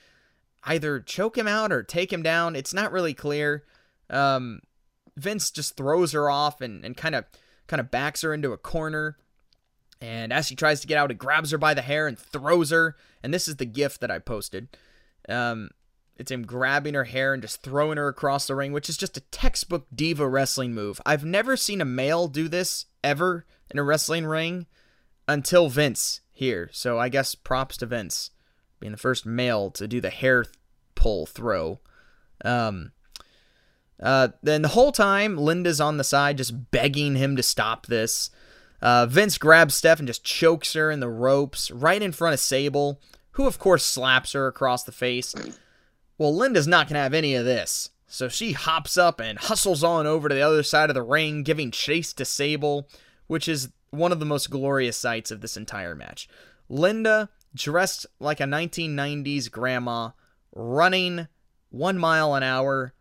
[0.63, 2.55] either choke him out or take him down.
[2.55, 3.63] It's not really clear.
[4.09, 4.61] Um,
[5.15, 7.25] Vince just throws her off and, and kind of
[7.67, 9.17] kind of backs her into a corner.
[10.01, 12.71] And as she tries to get out, he grabs her by the hair and throws
[12.71, 12.95] her.
[13.21, 14.69] And this is the gif that I posted.
[15.27, 15.69] Um,
[16.19, 19.15] it's him grabbing her hair and just throwing her across the ring, which is just
[19.15, 20.99] a textbook diva wrestling move.
[21.05, 24.67] I've never seen a male do this ever in a wrestling ring
[25.29, 26.69] until Vince here.
[26.73, 28.31] So I guess props to Vince
[28.81, 30.45] being the first male to do the hair
[30.93, 31.79] pull throw.
[32.43, 32.91] Um,
[34.01, 38.29] uh, then the whole time, Linda's on the side just begging him to stop this.
[38.81, 42.39] Uh, Vince grabs Steph and just chokes her in the ropes right in front of
[42.41, 42.99] Sable,
[43.31, 45.33] who of course slaps her across the face.
[46.19, 47.89] Well, Linda's not going to have any of this.
[48.05, 51.43] So she hops up and hustles on over to the other side of the ring,
[51.43, 52.87] giving chase to Sable,
[53.27, 56.27] which is one of the most glorious sights of this entire match.
[56.67, 60.09] Linda, dressed like a 1990s grandma,
[60.53, 61.27] running
[61.69, 62.93] one mile an hour,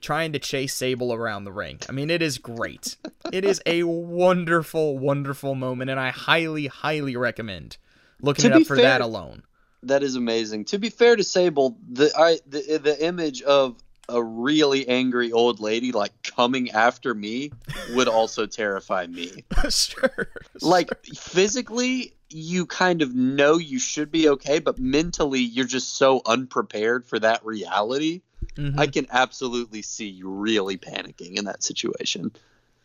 [0.00, 1.78] trying to chase Sable around the ring.
[1.88, 2.96] I mean, it is great.
[3.32, 7.76] it is a wonderful, wonderful moment, and I highly, highly recommend
[8.20, 9.42] looking To it up for fair- that alone.
[9.84, 10.66] That is amazing.
[10.66, 15.60] To be fair to Sable, the I the the image of a really angry old
[15.60, 17.50] lady like coming after me
[17.94, 19.44] would also terrify me.
[19.70, 20.28] sure.
[20.60, 26.20] Like physically, you kind of know you should be okay, but mentally, you're just so
[26.26, 28.22] unprepared for that reality.
[28.56, 28.78] Mhm.
[28.78, 32.32] I can absolutely see you really panicking in that situation.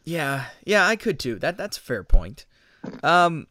[0.03, 1.35] Yeah, yeah, I could too.
[1.35, 2.45] That that's a fair point.
[3.03, 3.47] Um,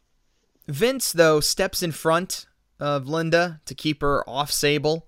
[0.67, 2.46] Vince though steps in front
[2.79, 5.07] of Linda to keep her off Sable,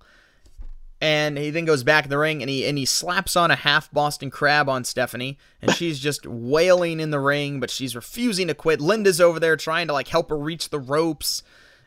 [1.00, 3.56] and he then goes back in the ring and he and he slaps on a
[3.56, 8.48] half Boston Crab on Stephanie, and she's just wailing in the ring, but she's refusing
[8.48, 8.80] to quit.
[8.80, 11.42] Linda's over there trying to like help her reach the ropes,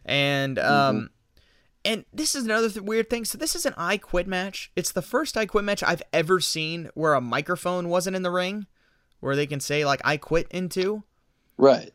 [0.05, 1.09] and um.
[1.85, 3.25] And this is another th- weird thing.
[3.25, 4.71] So this is an I Quit match.
[4.73, 8.31] It's the first I Quit match I've ever seen where a microphone wasn't in the
[8.31, 8.67] ring
[9.23, 11.03] where they can say like I quit into.
[11.57, 11.93] Right.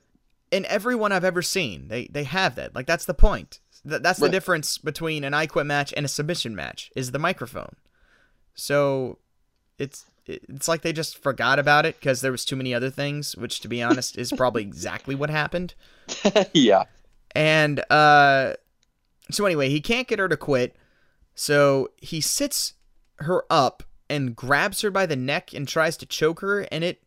[0.50, 2.74] And everyone I've ever seen, they they have that.
[2.74, 3.60] Like that's the point.
[3.88, 7.18] Th- that's the difference between an I quit match and a submission match is the
[7.18, 7.76] microphone.
[8.54, 9.18] So
[9.78, 13.36] it's it's like they just forgot about it because there was too many other things,
[13.36, 15.74] which to be honest is probably exactly what happened.
[16.52, 16.84] yeah.
[17.34, 18.54] And uh
[19.30, 20.76] so anyway, he can't get her to quit.
[21.34, 22.74] So he sits
[23.16, 27.02] her up and grabs her by the neck and tries to choke her and it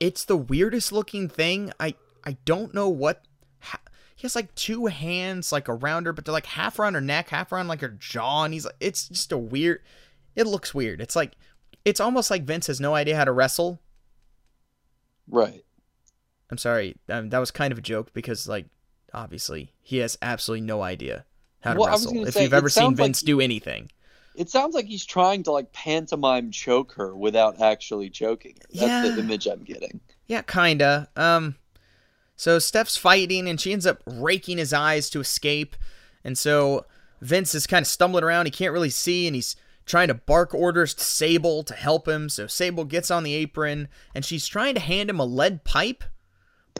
[0.00, 1.72] it's the weirdest looking thing.
[1.78, 3.22] I I don't know what
[3.60, 3.80] ha-
[4.16, 7.28] he has like two hands like around her, but they're like half around her neck,
[7.28, 9.82] half around like her jaw, and he's like it's just a weird
[10.34, 11.00] it looks weird.
[11.00, 11.36] It's like
[11.84, 13.80] it's almost like Vince has no idea how to wrestle.
[15.28, 15.64] Right.
[16.50, 18.66] I'm sorry, um, that was kind of a joke because like
[19.12, 21.24] obviously he has absolutely no idea
[21.60, 22.26] how to Well, wrestle.
[22.26, 23.90] If say, you've ever seen sounds like Vince do anything,
[24.36, 28.68] It sounds like he's trying to like pantomime choke her without actually choking her.
[28.72, 29.02] That's Yeah.
[29.14, 30.00] the image I'm getting.
[30.26, 31.08] yeah, kinda.
[31.16, 31.56] Um,
[32.36, 35.74] so Steph's fighting and she ends up raking his eyes to escape,
[36.22, 36.86] and so
[37.20, 38.46] Vince is kind of stumbling around.
[38.46, 39.56] He can't really see, and he's
[39.86, 42.28] trying to bark orders to Sable to help him.
[42.28, 46.04] So Sable gets on the apron, and she's trying to hand him a lead pipe,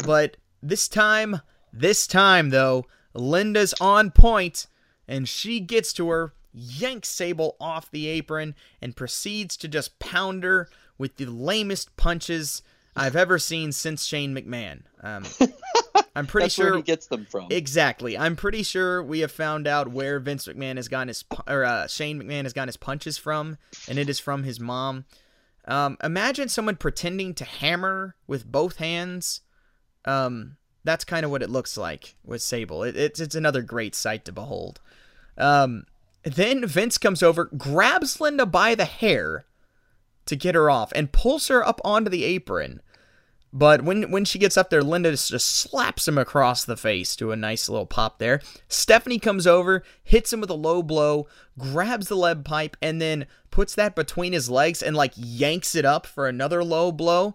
[0.05, 1.41] but this time,
[1.73, 2.85] this time though,
[3.15, 4.67] Linda's on point,
[5.09, 10.45] and she gets to her, yanks Sable off the apron, and proceeds to just pound
[10.45, 12.63] her with the lamest punches
[12.97, 14.82] I've ever seen since Shane McMahon.
[15.03, 15.24] Um,
[16.16, 17.49] I'm pretty That's sure where he gets them from.
[17.51, 18.16] Exactly.
[18.16, 21.86] I'm pretty sure we have found out where Vince McMahon has gotten his or uh,
[21.88, 25.05] Shane McMahon has gotten his punches from, and it is from his mom.
[25.66, 29.40] Um, imagine someone pretending to hammer with both hands
[30.05, 32.84] Um, that's kind of what it looks like with Sable.
[32.84, 34.80] It, it's it's another great sight to behold.
[35.36, 35.84] Um,
[36.22, 39.44] then Vince comes over, grabs Linda by the hair
[40.26, 42.80] to get her off, and pulls her up onto the apron.
[43.57, 47.17] But when when she gets up there, Linda just, just slaps him across the face
[47.17, 48.43] to a nice little pop there.
[48.69, 51.27] Stephanie comes over, hits him with a low blow,
[51.57, 55.87] grabs the lead pipe, and then puts that between his legs and like yanks it
[55.87, 57.35] up for another low blow.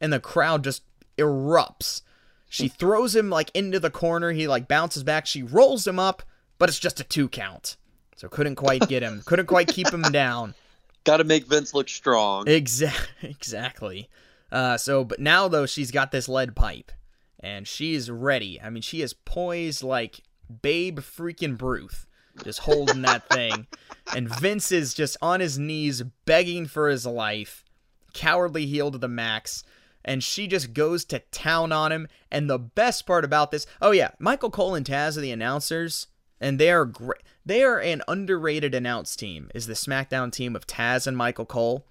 [0.00, 0.84] And the crowd just
[1.18, 2.00] erupts.
[2.48, 4.32] She throws him like into the corner.
[4.32, 5.26] He like bounces back.
[5.26, 6.22] She rolls him up,
[6.56, 7.76] but it's just a two count.
[8.16, 9.20] So couldn't quite get him.
[9.26, 10.54] couldn't quite keep him down.
[11.04, 12.48] Got to make Vince look strong.
[12.48, 13.28] Exactly.
[13.28, 14.08] Exactly.
[14.50, 16.92] Uh, so, but now though she's got this lead pipe,
[17.40, 18.60] and she's ready.
[18.60, 20.22] I mean, she is poised like
[20.62, 22.06] Babe freaking Ruth,
[22.42, 23.66] just holding that thing.
[24.14, 27.64] And Vince is just on his knees begging for his life,
[28.12, 29.62] cowardly heel to the max.
[30.04, 32.08] And she just goes to town on him.
[32.30, 36.06] And the best part about this, oh yeah, Michael Cole and Taz are the announcers,
[36.40, 37.22] and they are great.
[37.44, 39.50] They are an underrated announce team.
[39.54, 41.84] Is the SmackDown team of Taz and Michael Cole?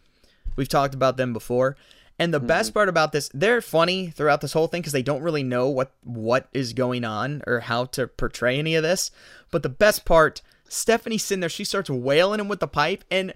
[0.55, 1.78] We've talked about them before.
[2.20, 2.74] And the best mm-hmm.
[2.74, 5.91] part about this, they're funny throughout this whole thing because they don't really know what
[6.03, 9.11] what is going on or how to portray any of this.
[9.51, 13.34] But the best part, Stephanie's sitting there, she starts wailing him with the pipe, and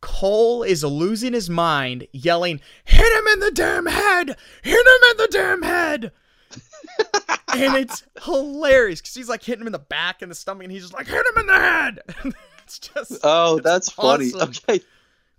[0.00, 4.36] Cole is losing his mind, yelling, "Hit him in the damn head!
[4.62, 6.12] Hit him in the damn head!"
[7.54, 10.72] and it's hilarious because he's like hitting him in the back and the stomach, and
[10.72, 12.00] he's just like, "Hit him in the head!"
[12.64, 14.32] it's just oh, that's funny.
[14.34, 14.80] Okay,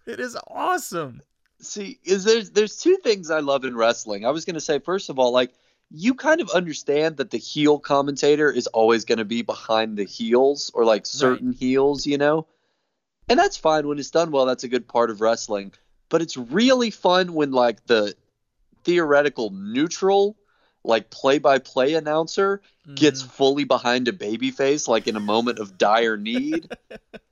[0.08, 1.22] It is awesome.
[1.60, 4.26] See, is there's there's two things I love in wrestling.
[4.26, 5.52] I was gonna say first of all, like
[5.92, 10.72] you kind of understand that the heel commentator is always gonna be behind the heels
[10.74, 12.48] or like certain heels, you know,
[13.28, 14.46] and that's fine when it's done well.
[14.46, 15.74] That's a good part of wrestling.
[16.10, 18.16] But it's really fun when like the
[18.84, 20.38] theoretical neutral,
[20.84, 22.62] like play-by-play announcer
[22.94, 23.32] gets mm-hmm.
[23.32, 26.72] fully behind a babyface, like in a moment of dire need.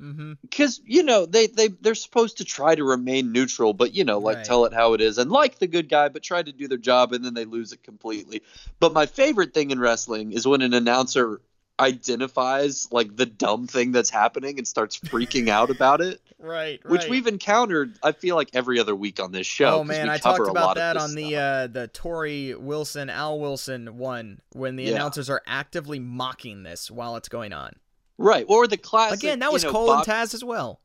[0.00, 0.32] Mm-hmm.
[0.42, 4.18] because you know they they they're supposed to try to remain neutral but you know
[4.18, 4.46] like Right.
[4.46, 6.78] tell it how it is and like the good guy but try to do their
[6.78, 8.42] job and then they lose it completely
[8.78, 11.42] but my favorite thing in wrestling is when an announcer
[11.78, 17.06] identifies like the dumb thing that's happening and starts freaking out about it Right, which
[17.06, 20.16] we've encountered i feel like every other week on this show Oh man, we I
[20.18, 24.92] talked about that on the uh, the Torrie Wilson Al Wilson one when the Yeah.
[24.94, 27.74] announcers are actively mocking this while it's going on.
[28.20, 30.80] Right or the classic Again, that you was know, Cole Bob- and Taz as well.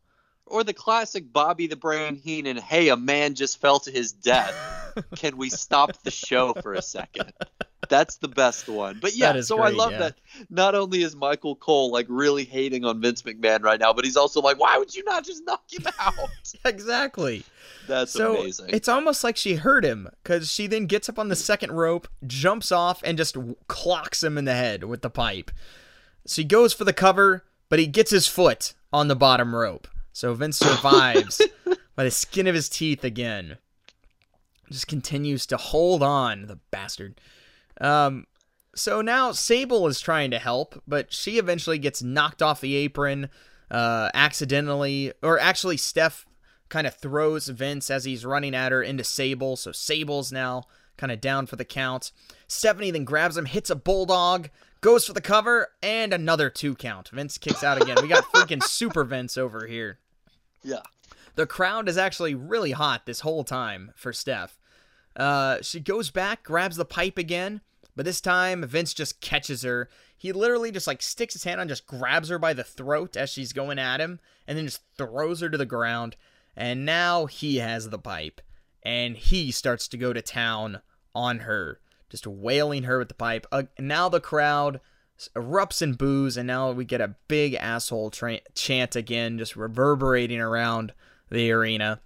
[0.45, 4.55] or the classic Bobby the Brain Heenan, hey, a man just fell to his death.
[5.15, 7.33] Can we stop the show for a second?
[7.89, 8.99] That's the best one.
[9.01, 9.99] But yeah, so I love yeah.
[9.99, 10.15] that
[10.49, 14.17] not only is Michael Cole like really hating on Vince McMahon right now, but he's
[14.17, 16.13] also like, why would you not just knock him out?
[16.65, 17.43] exactly.
[17.87, 18.69] That's so amazing.
[18.69, 22.07] it's almost like she hurt him because she then gets up on the second rope,
[22.25, 25.51] jumps off, and just clocks him in the head with the pipe.
[26.25, 29.87] So he goes for the cover, but he gets his foot on the bottom rope.
[30.11, 31.41] So Vince survives
[31.95, 33.57] by the skin of his teeth again.
[34.71, 37.19] Just continues to hold on, the bastard.
[37.79, 38.25] Um,
[38.75, 43.29] so now Sable is trying to help, but she eventually gets knocked off the apron
[43.69, 46.25] uh, accidentally, or actually, Steph
[46.69, 49.55] kind of throws Vince as he's running at her into Sable.
[49.55, 50.63] So Sable's now
[50.97, 52.11] kind of down for the count.
[52.47, 54.49] Stephanie then grabs him, hits a bulldog,
[54.85, 57.09] goes for the cover, and another two count.
[57.09, 57.97] Vince kicks out again.
[58.03, 59.97] We got freaking Super Vince over here.
[60.63, 60.83] yeah.
[61.33, 64.59] The crowd is actually really hot this whole time for Steph.
[65.15, 67.61] Uh, she goes back, grabs the pipe again,
[67.95, 69.89] but this time Vince just catches her.
[70.15, 73.31] He literally just like sticks his hand on, just grabs her by the throat as
[73.31, 76.15] she's going at him, and then just throws her to the ground.
[76.55, 78.39] And now he has the pipe,
[78.83, 80.83] and he starts to go to town
[81.15, 81.79] on her,
[82.09, 83.47] just wailing her with the pipe.
[83.51, 84.79] Uh, now the crowd
[85.35, 90.39] erupts in boos, and now we get a big asshole tra- chant again, just reverberating
[90.39, 90.93] around
[91.29, 92.01] the arena.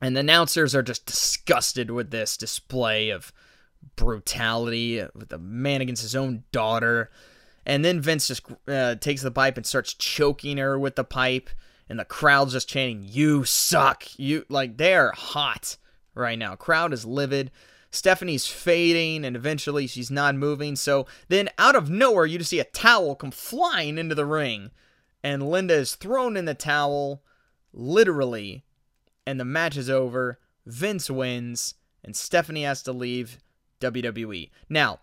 [0.00, 3.32] And the announcers are just disgusted with this display of
[3.96, 7.10] brutality with a man against his own daughter.
[7.66, 11.50] And then Vince just uh, takes the pipe and starts choking her with the pipe.
[11.88, 14.04] And the crowd's just chanting, You suck.
[14.18, 15.76] You like they're hot
[16.14, 16.54] right now.
[16.54, 17.50] Crowd is livid.
[17.90, 20.76] Stephanie's fading and eventually she's not moving.
[20.76, 24.70] So then out of nowhere, you just see a towel come flying into the ring.
[25.22, 27.22] And Linda is thrown in the towel,
[27.72, 28.64] literally.
[29.26, 30.38] And the match is over.
[30.66, 31.74] Vince wins.
[32.04, 33.38] And Stephanie has to leave
[33.80, 34.50] WWE.
[34.68, 35.00] Now,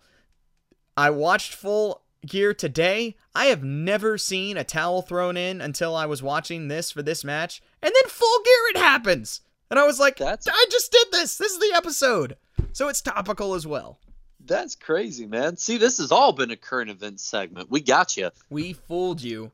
[0.96, 3.16] I watched full gear today.
[3.34, 7.24] I have never seen a towel thrown in until I was watching this for this
[7.24, 7.62] match.
[7.82, 9.42] And then full gear it happens.
[9.70, 11.38] And I was like, That's- I just did this.
[11.38, 12.38] This is the episode.
[12.76, 14.00] So it's topical as well.
[14.46, 15.56] That's crazy, man.
[15.56, 17.72] See, this has all been a current events segment.
[17.72, 18.32] We got you.
[18.50, 19.54] We fooled you.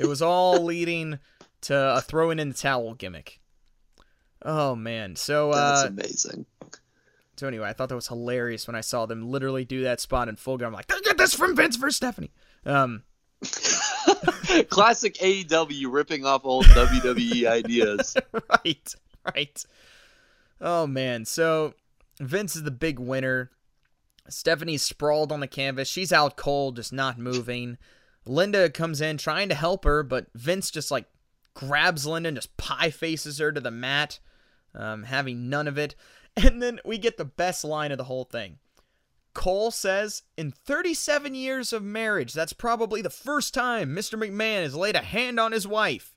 [0.00, 1.18] it was all leading
[1.60, 3.38] to a throwing in the towel gimmick.
[4.40, 5.14] Oh man.
[5.14, 6.46] So That's uh amazing.
[7.36, 10.30] so anyway, I thought that was hilarious when I saw them literally do that spot
[10.30, 10.68] in full gun.
[10.68, 12.32] I'm like, get this from Vince versus Stephanie.
[12.64, 13.02] Um
[14.70, 18.16] Classic AEW ripping off old WWE ideas.
[18.48, 18.94] right,
[19.34, 19.66] right.
[20.62, 21.74] Oh man, so
[22.22, 23.50] Vince is the big winner.
[24.28, 25.88] Stephanie's sprawled on the canvas.
[25.88, 27.78] She's out cold, just not moving.
[28.24, 31.06] Linda comes in trying to help her, but Vince just like
[31.54, 34.20] grabs Linda and just pie faces her to the mat,
[34.74, 35.94] um, having none of it.
[36.34, 38.58] And then we get the best line of the whole thing.
[39.34, 44.18] Cole says, in 37 years of marriage, that's probably the first time Mr.
[44.18, 46.14] McMahon has laid a hand on his wife.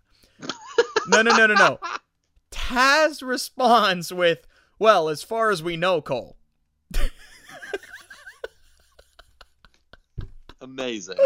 [1.10, 1.80] no, no, no, no, no.
[2.51, 4.47] Taz responds with,
[4.80, 6.38] well, as far as we know, Cole.
[10.62, 11.18] Amazing.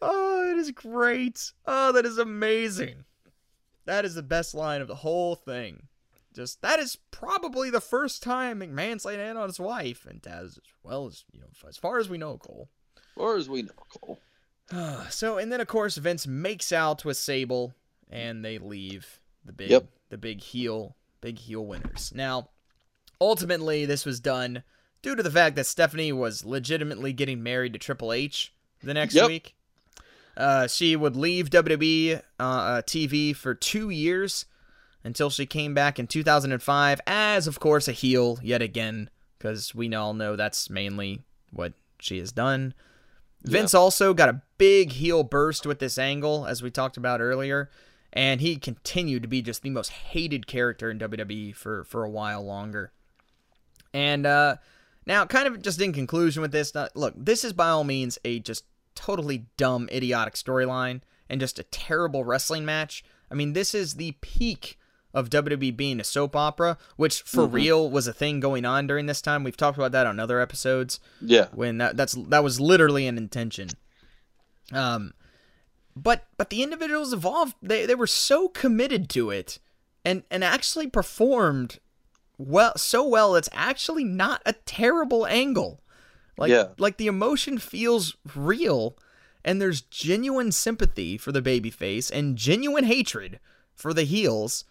[0.00, 1.52] Oh, it is great.
[1.66, 3.04] Oh, that is amazing.
[3.84, 5.88] That is the best line of the whole thing.
[6.34, 10.58] Just that is probably the first time McMahon's laid hand on his wife, and as
[10.82, 12.68] well as you know, as far as we know, Cole.
[13.16, 14.18] Or as we know, Cole.
[15.10, 17.74] So, and then of course Vince makes out with Sable,
[18.10, 19.86] and they leave the big, Yep.
[20.10, 22.12] the big heel, big heel winners.
[22.14, 22.50] Now,
[23.20, 24.62] ultimately, this was done
[25.02, 28.52] due to the fact that Stephanie was legitimately getting married to Triple H
[28.82, 29.26] the next Yep.
[29.28, 29.54] week.
[30.36, 34.46] Uh, she would leave WWE uh, uh, TV for two years
[35.02, 39.92] until she came back in 2005 as, of course, a heel yet again, because we
[39.94, 42.72] all know that's mainly what she has done.
[43.42, 47.70] Vince also got a big heel burst with this angle, as we talked about earlier,
[48.12, 52.10] and he continued to be just the most hated character in WWE for, for a
[52.10, 52.92] while longer.
[53.94, 54.56] And uh,
[55.06, 58.18] now, kind of just in conclusion with this, uh, look, this is by all means
[58.24, 58.64] a just
[58.94, 63.04] totally dumb, idiotic storyline and just a terrible wrestling match.
[63.30, 64.78] I mean, this is the peak
[65.14, 69.06] of WWE being a soap opera, which for real was a thing going on during
[69.06, 69.42] this time.
[69.42, 71.46] We've talked about that on other episodes Yeah.
[71.52, 73.70] when that that's that was literally an intention.
[74.72, 75.14] Um,
[75.96, 79.58] but but the individuals involved they they were so committed to it,
[80.04, 81.78] and and actually performed
[82.38, 83.34] well so well.
[83.36, 85.80] It's actually not a terrible angle.
[86.36, 86.68] Like Yeah.
[86.78, 88.96] like the emotion feels real,
[89.44, 93.40] and there's genuine sympathy for the babyface and genuine hatred
[93.74, 94.64] for the heels,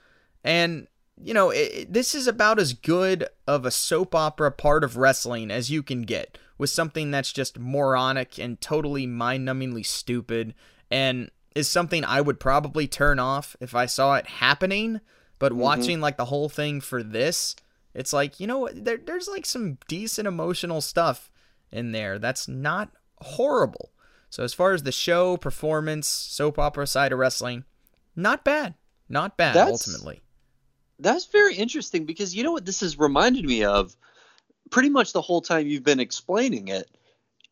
[0.44, 0.88] and
[1.22, 4.96] you know, it, it- this is about as good of a soap opera part of
[4.98, 10.54] wrestling as you can get with something that's just moronic and totally mind numbingly stupid
[10.92, 15.02] and is something I would probably turn off if I saw it happening.
[15.40, 15.62] But mm-hmm.
[15.62, 17.56] watching like the whole thing for this,
[17.94, 21.30] it's like, you know what, there, there's like some decent emotional stuff
[21.72, 23.92] in there that's not horrible.
[24.30, 27.64] So, as far as the show, performance, soap opera side of wrestling,
[28.16, 28.74] not bad.
[29.10, 30.22] Not bad, That's- ultimately.
[31.00, 33.96] That's very interesting because you know what this has reminded me of
[34.72, 36.90] pretty much the whole time you've been explaining it.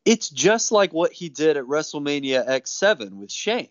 [0.04, 3.70] It's just like what he did at WrestleMania X7 with Shane.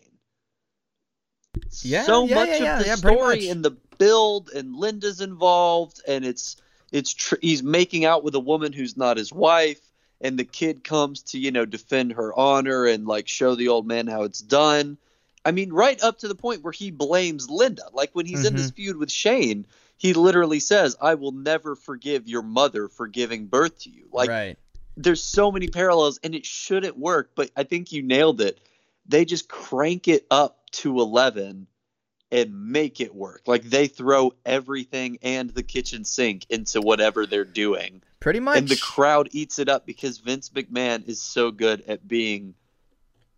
[1.81, 6.25] Yeah, so yeah, much yeah, of the story and the build and Linda's involved and
[6.25, 6.57] it's
[6.91, 9.79] it's tr- he's making out with a woman who's not his wife
[10.21, 13.85] and the kid comes to you know defend her honor and like show the old
[13.87, 14.97] man how it's done.
[15.43, 17.83] I mean, right up to the point where he blames Linda.
[17.93, 18.55] Like when he's in Mm-hmm.
[18.55, 19.67] this feud with Shane,
[19.97, 24.29] he literally says, "I will never forgive your mother for giving birth to you." Like
[24.29, 24.57] right.
[24.97, 28.59] there's so many parallels and it shouldn't work, but I think you nailed it.
[29.07, 31.67] They just crank it up to 11
[32.31, 33.43] and make it work.
[33.45, 38.01] Like they throw everything and the kitchen sink into whatever they're doing.
[38.19, 38.57] Pretty much.
[38.57, 42.55] And the crowd eats it up because Vince McMahon is so good at being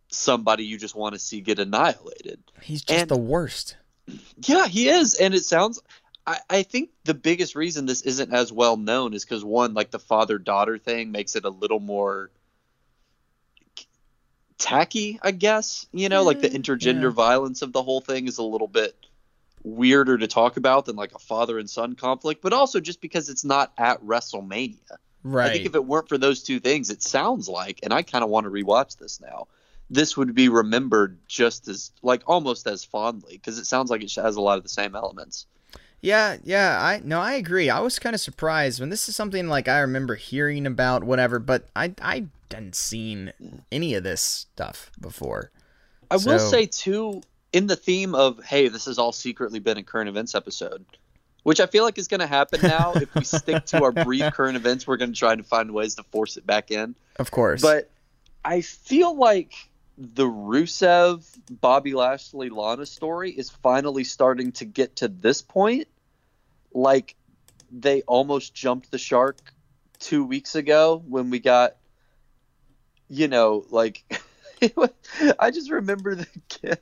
[0.09, 2.39] somebody you just want to see get annihilated.
[2.61, 3.75] He's just and- the worst.
[4.45, 5.81] Yeah, he is, and it sounds.
[6.25, 9.91] I, I think the biggest reason this isn't as well known is because one, like
[9.91, 12.31] the father daughter thing, makes it a little more
[14.57, 15.19] tacky.
[15.21, 17.09] I guess you know, like the mm, intergender yeah.
[17.09, 18.95] violence of the whole thing is a little bit
[19.63, 23.29] weirder to talk about than like a father and son conflict, but also just because
[23.29, 24.77] it's not at WrestleMania.
[25.23, 25.49] Right.
[25.49, 28.23] I think if it weren't for those two things, it sounds like, and I kind
[28.23, 29.47] of want to rewatch this now.
[29.89, 34.13] This would be remembered just as, like, almost as fondly because it sounds like it
[34.15, 35.45] has a lot of the same elements.
[36.01, 36.79] Yeah, yeah.
[36.81, 37.69] I no, I agree.
[37.69, 41.39] I was kind of surprised when this is something like I remember hearing about, whatever.
[41.39, 43.33] But I I hadn't seen
[43.71, 45.51] any of this stuff before.
[46.09, 47.21] I will say too,
[47.51, 50.85] in the theme of, hey, this has all secretly been a current events episode.
[51.43, 52.93] which I feel like is going to happen now.
[52.95, 55.95] if we stick to our brief current events, we're going to try to find ways
[55.95, 56.95] to force it back in.
[57.17, 57.61] Of course.
[57.61, 57.89] But
[58.43, 59.53] I feel like
[59.97, 65.87] the Rusev Bobby Lashley Lana story is finally starting to get to this point.
[66.73, 67.15] Like
[67.71, 69.37] they almost jumped the shark
[69.99, 71.77] two weeks ago when we got,
[73.09, 74.03] you know, like.
[75.39, 76.79] I just remember the gif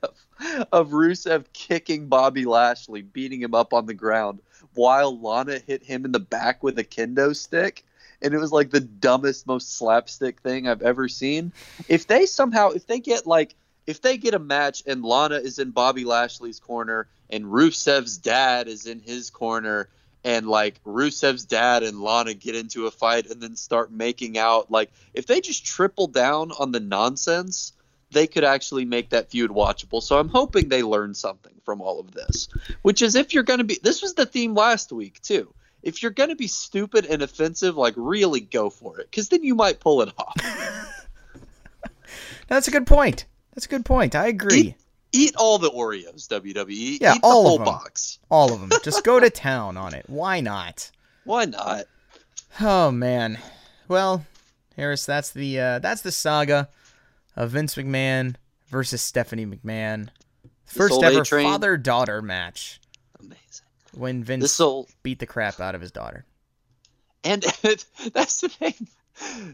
[0.72, 4.40] of Rusev kicking Bobby Lashley, beating him up on the ground,
[4.76, 7.85] while Lana hit him in the back with a kendo stick
[8.22, 11.52] and it was like the dumbest, most slapstick thing I've ever seen.
[11.88, 13.56] If they somehow, if they get like,
[13.88, 18.68] if they get a match and Lana is in Bobby Lashley's corner and Rusev's dad
[18.68, 19.90] is in his corner
[20.24, 24.72] and like Rusev's dad and Lana get into a fight and then start making out,
[24.72, 27.74] like if they just triple down on the nonsense,
[28.12, 30.02] they could actually make that feud watchable.
[30.02, 32.48] So I'm hoping they learn something from all of this,
[32.82, 35.54] which is if you're going to be, this was the theme last week too
[35.86, 39.44] if you're going to be stupid and offensive, like really go for it, because then
[39.44, 40.36] you might pull it off.
[42.48, 43.26] That's a good point.
[43.54, 44.16] That's a good point.
[44.16, 44.60] I agree.
[44.60, 44.76] Eat,
[45.14, 46.98] eat all the Oreos, WWE.
[47.00, 47.66] Yeah, eat all the whole of them.
[47.66, 48.20] box.
[48.30, 48.72] All of them.
[48.84, 50.06] Just go to town on it.
[50.08, 50.92] Why not?
[51.24, 51.86] Why not?
[52.60, 53.38] Oh man.
[53.88, 54.26] Well,
[54.76, 56.70] Harris, that's the uh, that's the saga
[57.36, 58.36] of Vince McMahon
[58.68, 60.10] versus Stephanie McMahon.
[60.66, 62.82] First ever father daughter match
[63.20, 63.65] Amazing.
[63.96, 66.26] When Vince This old beat the crap out of his daughter.
[67.24, 67.42] and
[68.14, 68.88] that's the thing.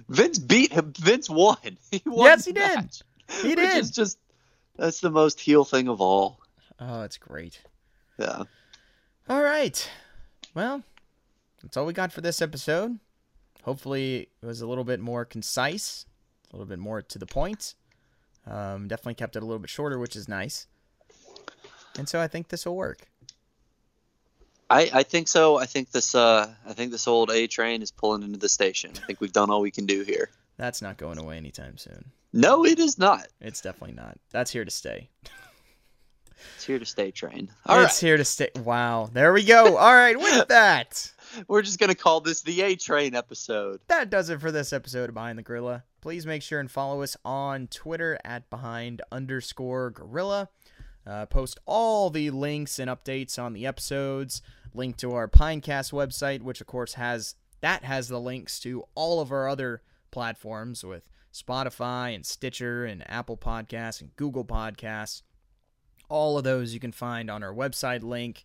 [0.10, 0.94] Vince beat him.
[0.98, 1.58] Vince won.
[1.92, 2.76] He won Yes, he did.
[2.76, 3.02] match,
[3.42, 3.78] He which did.
[3.78, 4.18] is just
[4.78, 6.40] that's the most heel thing of all.
[6.80, 7.62] Oh, it's great.
[8.18, 8.44] Yeah.
[9.30, 9.90] All right.
[10.56, 10.84] Well,
[11.62, 13.00] that's all we got for this episode.
[13.64, 16.08] Hopefully, it was a little bit more concise,
[16.52, 17.76] a little bit more to the point.
[18.48, 20.66] Um, definitely kept it a little bit shorter, which is nice.
[21.98, 23.08] And so I think this will work.
[24.72, 25.58] I, I think so.
[25.58, 28.92] I think this uh I think this old A train is pulling into the station.
[28.96, 30.30] I think we've done all we can do here.
[30.58, 32.06] That's not going away anytime soon.
[32.32, 33.28] No, it is not.
[33.42, 34.18] It's definitely not.
[34.32, 35.10] That's here to stay.
[36.56, 37.50] It's here to stay, train.
[37.66, 38.50] All it's here to stay.
[38.64, 39.10] Wow.
[39.12, 39.76] There we go.
[39.78, 40.18] All right.
[40.18, 41.12] With that,
[41.48, 43.82] We're just gonna call this the A train episode.
[43.88, 45.84] that does it for this episode of Behind the Gorilla.
[46.00, 50.50] Please make sure and follow us on Twitter at behind underscore gorilla.
[51.06, 54.42] Uh, post all the links and updates on the episodes.
[54.74, 59.20] Link to our Pinecast website, which of course has that has the links to all
[59.22, 65.22] of our other platforms with Spotify and Stitcher and Apple Podcasts and Google Podcasts.
[66.10, 68.44] All of those you can find on our website link.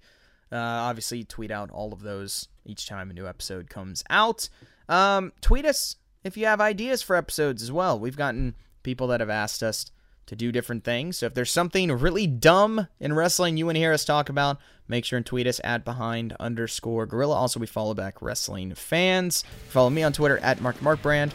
[0.53, 4.49] Uh, obviously, tweet out all of those each time a new episode comes out.
[4.89, 7.99] Um, tweet us if you have ideas for episodes as well.
[7.99, 8.55] We've gotten
[8.85, 9.91] people that have asked us
[10.27, 11.19] to do different things.
[11.19, 14.59] So if there's something really dumb in wrestling you want to hear us talk about,
[14.89, 17.35] make sure and tweet us at behind underscore gorilla.
[17.35, 19.45] Also, we follow back wrestling fans.
[19.69, 21.33] Follow me on Twitter at Mark Mark Brand.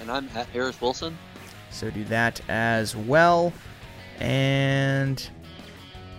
[0.00, 1.16] And I'm at Harris Wilson.
[1.70, 3.52] So do that as well.
[4.18, 5.28] And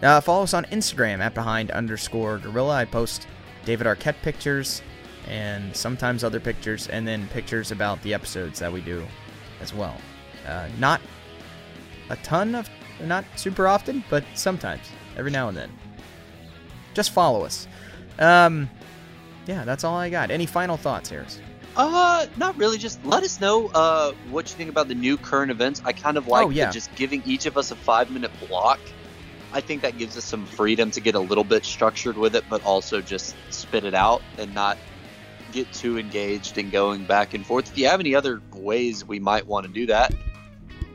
[0.02, 2.76] uh, follow us on Instagram at behind underscore gorilla.
[2.76, 3.28] I post
[3.66, 4.82] David Arquette pictures
[5.28, 9.06] and sometimes other pictures, and then pictures about the episodes that we do
[9.62, 9.96] as well.
[10.46, 11.00] Uh, not
[12.14, 12.70] a ton of,
[13.04, 14.82] not super often, but sometimes,
[15.18, 15.72] every now and then.
[16.94, 17.68] Just follow us.
[18.20, 18.70] Um,
[19.48, 20.32] yeah, that's all I got.
[20.32, 21.40] Any final thoughts, Harris?
[21.76, 22.78] Uh, not really.
[22.78, 25.82] Just let us know uh what you think about the new current events.
[25.84, 26.70] I kind of like Oh, yeah.
[26.70, 28.80] just giving each of us a five minute block.
[29.52, 32.44] I think that gives us some freedom to get a little bit structured with it,
[32.48, 34.78] but also just spit it out and not
[35.52, 37.72] get too engaged in going back and forth.
[37.72, 40.14] If you have any other ways we might want to do that,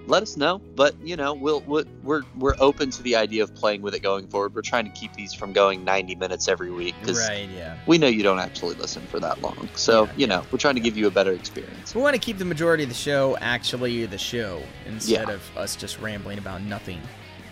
[0.09, 0.59] let us know.
[0.59, 4.01] But you know, we'll, we'll we're we're open to the idea of playing with it
[4.01, 4.55] going forward.
[4.55, 7.79] We're trying to keep these from going 90 minutes every week because yeah.
[7.87, 9.69] we know you don't actually listen for that long.
[9.75, 11.95] So, Yeah, you know, we're trying to give you a better experience.
[11.95, 15.77] We want to keep the majority of the show actually the show instead of us
[15.77, 17.01] just rambling about nothing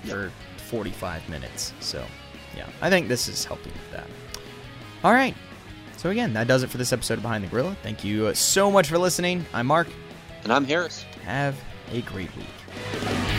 [0.04, 0.32] for
[0.68, 1.72] 45 minutes.
[1.80, 2.04] So,
[2.56, 4.06] yeah, I think this is helping with that.
[5.04, 5.34] All right.
[5.98, 7.76] So, again, that does it for this episode of Behind the Gorilla.
[7.82, 9.44] Thank you uh, so much for listening.
[9.52, 9.88] I'm Mark.
[10.44, 11.04] And I'm Harris.
[11.24, 11.56] Have
[11.92, 13.35] a great week.